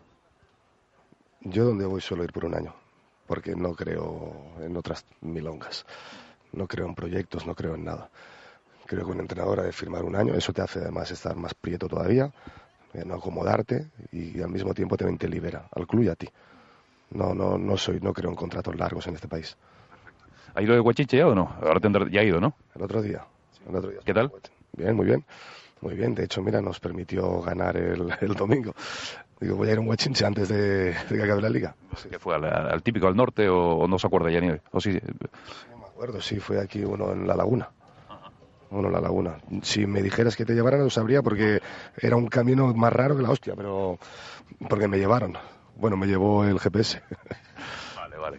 [1.45, 2.73] Yo donde voy suelo ir por un año,
[3.27, 5.85] porque no creo en otras milongas.
[6.51, 8.09] No creo en proyectos, no creo en nada.
[8.87, 11.53] Creo que un entrenador ha de firmar un año, eso te hace además estar más
[11.53, 12.31] prieto todavía,
[12.93, 16.27] eh, no acomodarte y al mismo tiempo también te libera al club y a ti.
[17.11, 19.55] No, no, no soy, no creo en contratos largos en este país.
[20.55, 21.55] ¿Ha ido de Guachiche ya o no?
[21.61, 22.55] Ahora tendrá, ya ha ido, ¿no?
[22.73, 23.25] El otro día.
[23.69, 23.99] El otro día.
[24.03, 24.31] ¿Qué tal?
[24.73, 25.23] Bien, muy bien.
[25.81, 28.73] Muy bien, de hecho, mira, nos permitió ganar el, el domingo.
[29.39, 31.75] Digo, voy a ir a un Huachinche antes de, de que acabe la liga.
[32.09, 32.35] ¿Qué fue?
[32.35, 34.51] Al, típico al norte o, no se acuerda ya ni?
[34.71, 34.91] ¿O sí?
[35.71, 37.69] No me acuerdo, sí, fue aquí uno en la laguna.
[38.71, 39.37] Uno en la laguna.
[39.61, 41.61] Si me dijeras que te llevaran, lo sabría porque
[41.97, 43.99] era un camino más raro que la hostia, pero
[44.69, 45.33] porque me llevaron.
[45.75, 47.01] Bueno, me llevó el GPS.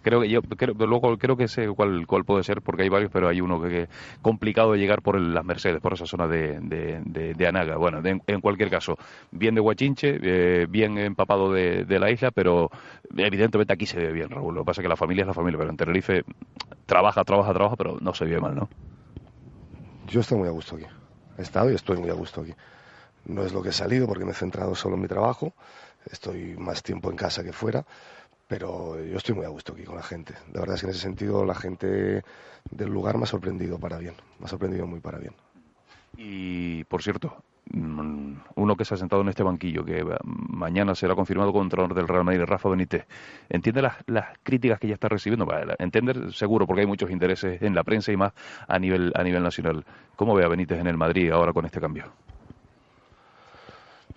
[0.03, 3.11] Creo que yo creo, luego creo que sé cuál, cuál puede ser, porque hay varios,
[3.11, 3.89] pero hay uno que, es
[4.23, 7.77] complicado de llegar por las Mercedes, por esa zona de, de, Anaga.
[7.77, 8.97] Bueno, en cualquier caso,
[9.31, 12.71] bien de Huachinche, eh, bien empapado de, la isla, pero
[13.17, 14.55] evidentemente aquí se ve bien, Raúl.
[14.55, 16.25] Lo que pasa es que la familia es la familia, pero en Tenerife
[16.87, 18.69] trabaja, trabaja, trabaja, pero no se ve mal, ¿no?
[20.09, 20.87] Yo estoy muy a gusto aquí.
[21.39, 22.55] He estado y estoy muy a gusto aquí.
[23.25, 25.55] No es lo que he salido porque me he centrado solo en mi trabajo.
[26.11, 27.85] Estoy más tiempo en casa que fuera
[28.49, 30.35] pero yo estoy muy a gusto aquí con la gente.
[30.53, 32.23] De verdad es que en ese sentido la gente
[32.71, 35.35] del lugar me ha sorprendido para bien, me ha sorprendido muy para bien.
[36.17, 41.15] Y por cierto, mm, uno que se ha sentado en este banquillo, que mañana será
[41.15, 43.07] confirmado entrenador del Real Madrid, Rafa Benítez,
[43.49, 45.47] ¿entiende las, las críticas que ya está recibiendo?
[45.79, 48.33] entender seguro, porque hay muchos intereses en la prensa y más
[48.67, 49.85] a nivel, a nivel nacional.
[50.15, 52.05] ¿Cómo ve a Benítez en el Madrid ahora con este cambio?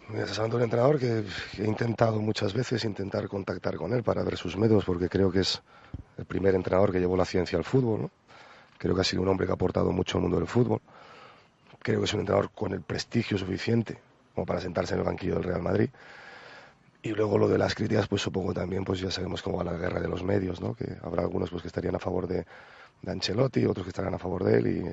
[0.10, 0.24] De
[0.56, 1.24] un entrenador que
[1.60, 5.42] he intentado muchas veces intentar contactar con él para ver sus métodos, porque creo que
[5.42, 5.62] es
[6.18, 8.10] el primer entrenador que llevó la ciencia al fútbol.
[8.80, 10.82] Creo que ha sido un hombre que ha aportado mucho al mundo del fútbol.
[11.84, 14.00] Creo que es un entrenador con el prestigio suficiente
[14.34, 15.90] como para sentarse en el banquillo del Real Madrid.
[17.02, 19.74] Y luego lo de las críticas, pues supongo también, pues ya sabemos cómo va la
[19.74, 20.74] guerra de los medios, ¿no?
[20.74, 22.46] Que habrá algunos pues que estarían a favor de,
[23.02, 24.84] de Ancelotti, otros que estarán a favor de él y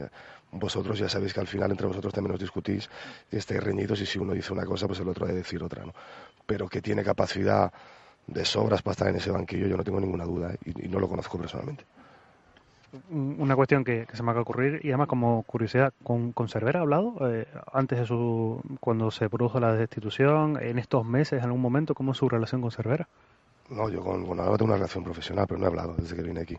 [0.53, 2.89] vosotros ya sabéis que al final entre vosotros también os discutís
[3.31, 5.63] y estáis reñidos y si uno dice una cosa pues el otro ha de decir
[5.63, 5.95] otra, ¿no?
[6.47, 7.73] Pero que tiene capacidad
[8.27, 10.59] de sobras para estar en ese banquillo yo no tengo ninguna duda ¿eh?
[10.65, 11.85] y, no lo conozco personalmente.
[13.11, 16.81] Una cuestión que, se me acaba de ocurrir y además como curiosidad, ¿con, con Cervera
[16.81, 21.47] ha hablado eh, antes de su, cuando se produjo la destitución, en estos meses, en
[21.47, 23.09] algún momento, cómo es su relación con Cervera?
[23.69, 26.41] No, yo con, con tengo una relación profesional, pero no he hablado desde que vine
[26.41, 26.59] aquí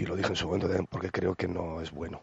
[0.00, 2.22] y lo dije en su momento porque creo que no es bueno.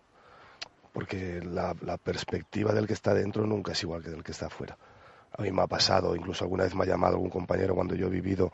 [0.93, 4.77] Porque la, perspectiva del que está dentro nunca es igual que del que está afuera.
[5.37, 8.07] A mí me ha pasado, incluso alguna vez me ha llamado algún compañero cuando yo
[8.07, 8.51] he vivido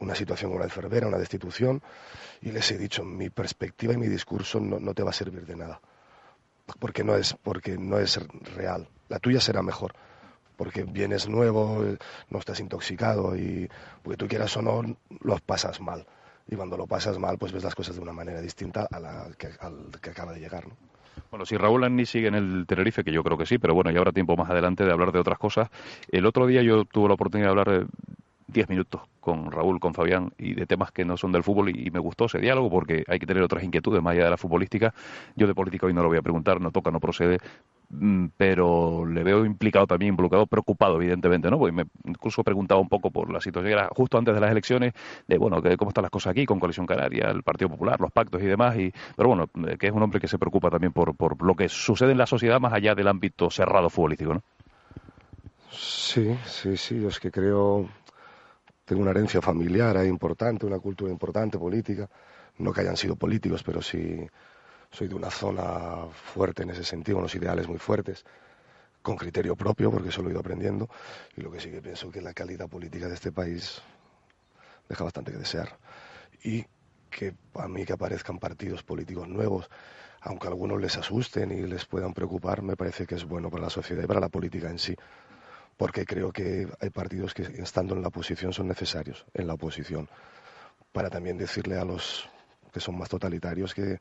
[0.00, 1.82] una situación como la de Cervera, una destitución,
[2.40, 5.46] y les he dicho, mi perspectiva y mi discurso no, no te va a servir
[5.46, 5.80] de nada.
[6.78, 8.20] Porque no, es, porque no es
[8.54, 8.88] real.
[9.08, 9.94] La tuya será mejor
[10.56, 11.84] porque vienes nuevo,
[12.30, 13.70] no estás intoxicado y
[14.02, 14.82] porque tú quieras o no,
[15.20, 16.04] los pasas mal
[16.48, 19.28] y cuando lo pasas mal, pues ves las cosas de una manera distinta a la
[19.36, 19.48] que,
[20.10, 20.64] acaba de llegar.
[21.30, 23.90] Bueno, si Raúl Anni sigue en el Tenerife, que yo creo que sí, pero bueno,
[23.90, 25.68] ya habrá tiempo más adelante de hablar de otras cosas.
[26.10, 27.86] El otro día yo tuve la oportunidad de hablar
[28.48, 31.90] 10 minutos con Raúl, con Fabián y de temas que no son del fútbol y,
[31.90, 34.94] me gustó ese diálogo porque hay que tener otras inquietudes más allá de la futbolística.
[35.36, 37.38] Yo de política hoy no lo voy a preguntar, no toca, no procede,
[38.36, 41.58] pero le veo implicado también, involucrado, preocupado evidentemente, ¿no?
[41.58, 44.92] Porque me incluso preguntaba un poco por la situación, era justo antes de las elecciones,
[45.26, 48.12] de bueno, que cómo están las cosas aquí con Coalición Canaria, el Partido Popular, los
[48.12, 49.46] pactos y demás, y pero bueno,
[49.78, 52.26] que es un hombre que se preocupa también por, por lo que sucede en la
[52.26, 54.42] sociedad más allá del ámbito cerrado futbolístico, ¿no?
[55.70, 57.88] Sí, sí, sí, es que creo
[58.88, 62.08] tengo una herencia familiar ahí importante, una cultura importante, política.
[62.56, 64.26] No que hayan sido políticos, pero sí
[64.90, 68.24] soy de una zona fuerte en ese sentido, unos ideales muy fuertes,
[69.02, 70.88] con criterio propio, porque eso lo he ido aprendiendo.
[71.36, 73.80] Y lo que sí que pienso que la calidad política de este país
[74.88, 75.78] deja bastante que desear.
[76.42, 76.64] Y
[77.10, 79.68] que a mí que aparezcan partidos políticos nuevos,
[80.20, 83.64] aunque a algunos les asusten y les puedan preocupar, me parece que es bueno para
[83.64, 84.96] la sociedad y para la política en sí
[85.78, 90.08] porque creo que hay partidos que estando en la oposición son necesarios en la oposición
[90.92, 92.28] para también decirle a los
[92.72, 94.00] que son más totalitarios que,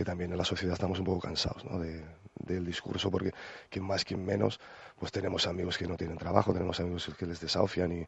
[0.00, 1.78] que también en la sociedad estamos un poco cansados ¿no?
[1.78, 2.02] de,
[2.36, 3.34] del discurso, porque
[3.68, 4.58] quien más, quien menos,
[4.98, 8.06] pues tenemos amigos que no tienen trabajo, tenemos amigos que les desahucian y,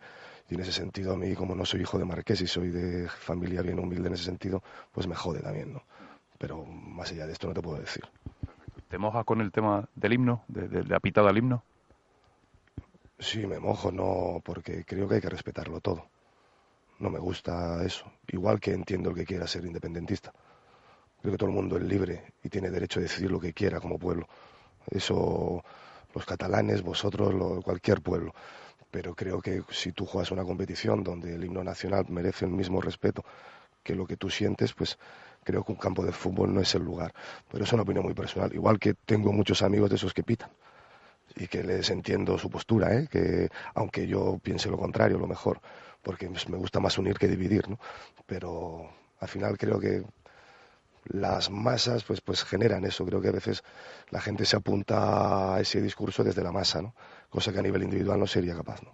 [0.48, 3.10] y, en ese sentido a mí, como no soy hijo de marqués y soy de
[3.10, 5.82] familia bien humilde en ese sentido, pues me jode también, ¿no?
[6.38, 8.04] Pero más allá de esto no te puedo decir.
[8.88, 11.62] ¿Te mojas con el tema del himno, de, de la pitada al himno?
[13.18, 16.06] Sí, me mojo, no, porque creo que hay que respetarlo todo.
[17.00, 18.10] No me gusta eso.
[18.28, 20.32] Igual que entiendo el que quiera ser independentista.
[21.22, 23.78] Creo que todo el mundo es libre y tiene derecho a decidir lo que quiera
[23.78, 24.26] como pueblo.
[24.90, 25.62] Eso
[26.12, 28.34] los catalanes, vosotros, cualquier pueblo.
[28.90, 32.80] Pero creo que si tú juegas una competición donde el himno nacional merece el mismo
[32.80, 33.24] respeto
[33.84, 34.98] que lo que tú sientes, pues
[35.44, 37.14] creo que un campo de fútbol no es el lugar.
[37.50, 38.52] Pero es una opinión muy personal.
[38.52, 40.50] Igual que tengo muchos amigos de esos que pitan
[41.36, 43.08] y que les entiendo su postura, ¿eh?
[43.08, 45.60] que aunque yo piense lo contrario, lo mejor,
[46.02, 47.78] porque me gusta más unir que dividir, ¿no?
[48.26, 50.02] Pero al final creo que
[51.04, 53.62] las masas pues pues generan eso, creo que a veces
[54.10, 56.94] la gente se apunta a ese discurso desde la masa, ¿no?
[57.30, 58.92] Cosa que a nivel individual no sería capaz, ¿no?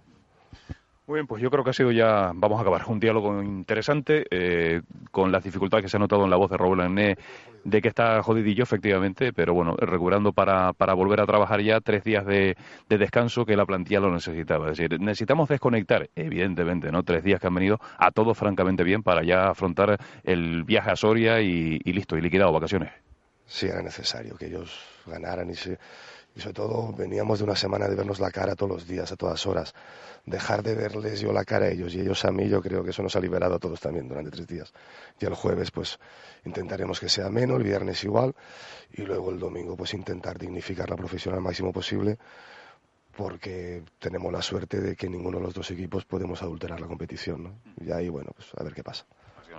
[1.08, 4.26] Muy bien, pues yo creo que ha sido ya, vamos a acabar, un diálogo interesante,
[4.30, 6.82] eh, con las dificultades que se ha notado en la voz de Raúl
[7.64, 12.04] de que está jodidillo, efectivamente, pero bueno, recuperando para, para volver a trabajar ya tres
[12.04, 12.58] días de,
[12.90, 14.70] descanso que la plantilla lo necesitaba.
[14.70, 17.02] Es decir, necesitamos desconectar, evidentemente, ¿no?
[17.04, 20.96] Tres días que han venido a todos francamente bien para ya afrontar el viaje a
[20.96, 22.92] Soria y, y listo, y liquidado, vacaciones.
[23.46, 25.78] Sí, era necesario que ellos ganaran y se
[26.38, 29.16] y sobre todo veníamos de una semana de vernos la cara todos los días, a
[29.16, 29.74] todas horas.
[30.28, 32.90] Dejar de verles yo la cara a ellos y ellos a mí, yo creo que
[32.90, 34.72] eso nos ha liberado a todos también durante tres días.
[35.20, 35.98] Y el jueves pues
[36.44, 38.34] intentaremos que sea menos, el viernes igual
[38.92, 42.18] y luego el domingo pues intentar dignificar la profesión al máximo posible
[43.16, 47.42] porque tenemos la suerte de que ninguno de los dos equipos podemos adulterar la competición.
[47.42, 47.60] ¿no?
[47.84, 49.06] Y ahí bueno, pues a ver qué pasa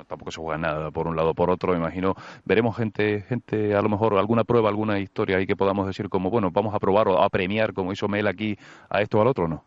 [0.08, 2.16] tampoco se juega nada por un lado o por otro, imagino.
[2.46, 6.30] Veremos gente, gente, a lo mejor alguna prueba, alguna historia ahí que podamos decir como,
[6.30, 8.58] bueno, vamos a probar o a premiar, como hizo Mel aquí,
[8.90, 9.64] a esto o al otro, ¿no?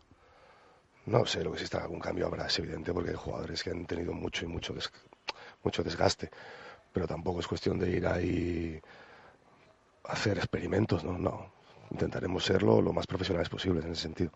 [1.05, 3.71] No sé, lo que sí está algún cambio habrá, es evidente, porque hay jugadores que
[3.71, 4.73] han tenido mucho y mucho,
[5.63, 6.29] mucho desgaste,
[6.93, 8.81] pero tampoco es cuestión de ir ahí
[10.05, 11.17] a hacer experimentos, ¿no?
[11.17, 11.51] No,
[11.91, 14.31] intentaremos serlo lo más profesionales posibles en ese sentido.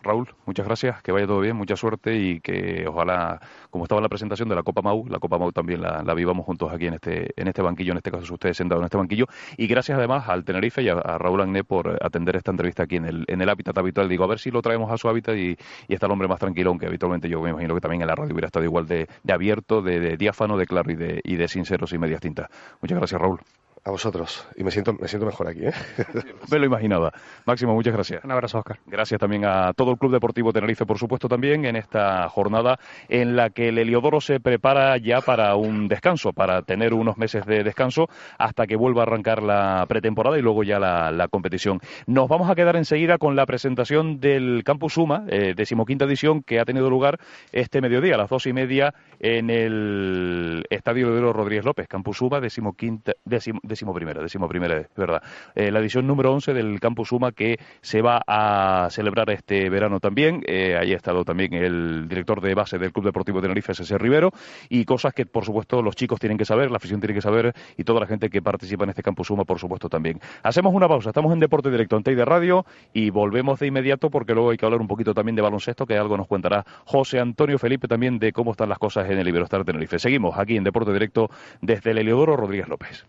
[0.00, 3.40] Raúl, muchas gracias, que vaya todo bien, mucha suerte y que ojalá,
[3.70, 6.72] como estaba la presentación de la Copa Mau, la Copa Mau también la, vivamos juntos
[6.72, 9.26] aquí en este, en este banquillo, en este caso ustedes sentados en este banquillo.
[9.56, 13.06] Y gracias además al Tenerife y a, Raúl Agné por atender esta entrevista aquí en
[13.06, 14.08] el, en el hábitat habitual.
[14.08, 15.56] Digo, a ver si lo traemos a su hábitat y,
[15.88, 18.32] está el hombre más tranquilo, aunque habitualmente yo me imagino que también en la radio
[18.32, 21.98] hubiera estado igual de, abierto, de, diáfano, de claro y de, y de sinceros y
[21.98, 22.48] medias tintas.
[22.80, 23.40] Muchas gracias, Raúl.
[23.88, 24.46] A vosotros.
[24.54, 25.64] Y me siento, me siento mejor aquí.
[25.64, 25.72] ¿eh?
[26.50, 27.10] me lo imaginaba.
[27.46, 28.22] Máximo, muchas gracias.
[28.22, 28.78] Un abrazo, Oscar.
[28.84, 32.78] Gracias también a todo el Club Deportivo Tenerife, por supuesto, también en esta jornada
[33.08, 37.46] en la que el Heliodoro se prepara ya para un descanso, para tener unos meses
[37.46, 41.80] de descanso hasta que vuelva a arrancar la pretemporada y luego ya la, competición.
[42.06, 46.60] Nos vamos a quedar enseguida con la presentación del Campus Suma, eh, decimoquinta edición, que
[46.60, 47.18] ha tenido lugar
[47.52, 51.88] este mediodía, a las dos y media, en el Estadio de Rodríguez López.
[51.88, 53.12] Campus Suma, decimoquinta,
[53.78, 55.22] décimo primera, décimo primera, es verdad.
[55.54, 60.00] Eh, la edición número 11 del Campus Suma que se va a celebrar este verano
[60.00, 60.42] también.
[60.48, 63.96] Eh, ahí ha estado también el director de base del Club Deportivo Tenerife, C.C.
[63.96, 64.32] Rivero,
[64.68, 67.54] y cosas que, por supuesto, los chicos tienen que saber, la afición tiene que saber
[67.76, 70.18] y toda la gente que participa en este Campus Suma, por supuesto, también.
[70.42, 74.34] Hacemos una pausa, estamos en Deporte Directo en de Radio y volvemos de inmediato porque
[74.34, 77.58] luego hay que hablar un poquito también de baloncesto, que algo nos contará José Antonio
[77.58, 80.00] Felipe también de cómo están las cosas en el Iberostar Tenerife.
[80.00, 83.04] Seguimos aquí en Deporte Directo desde el Heliodoro Rodríguez López.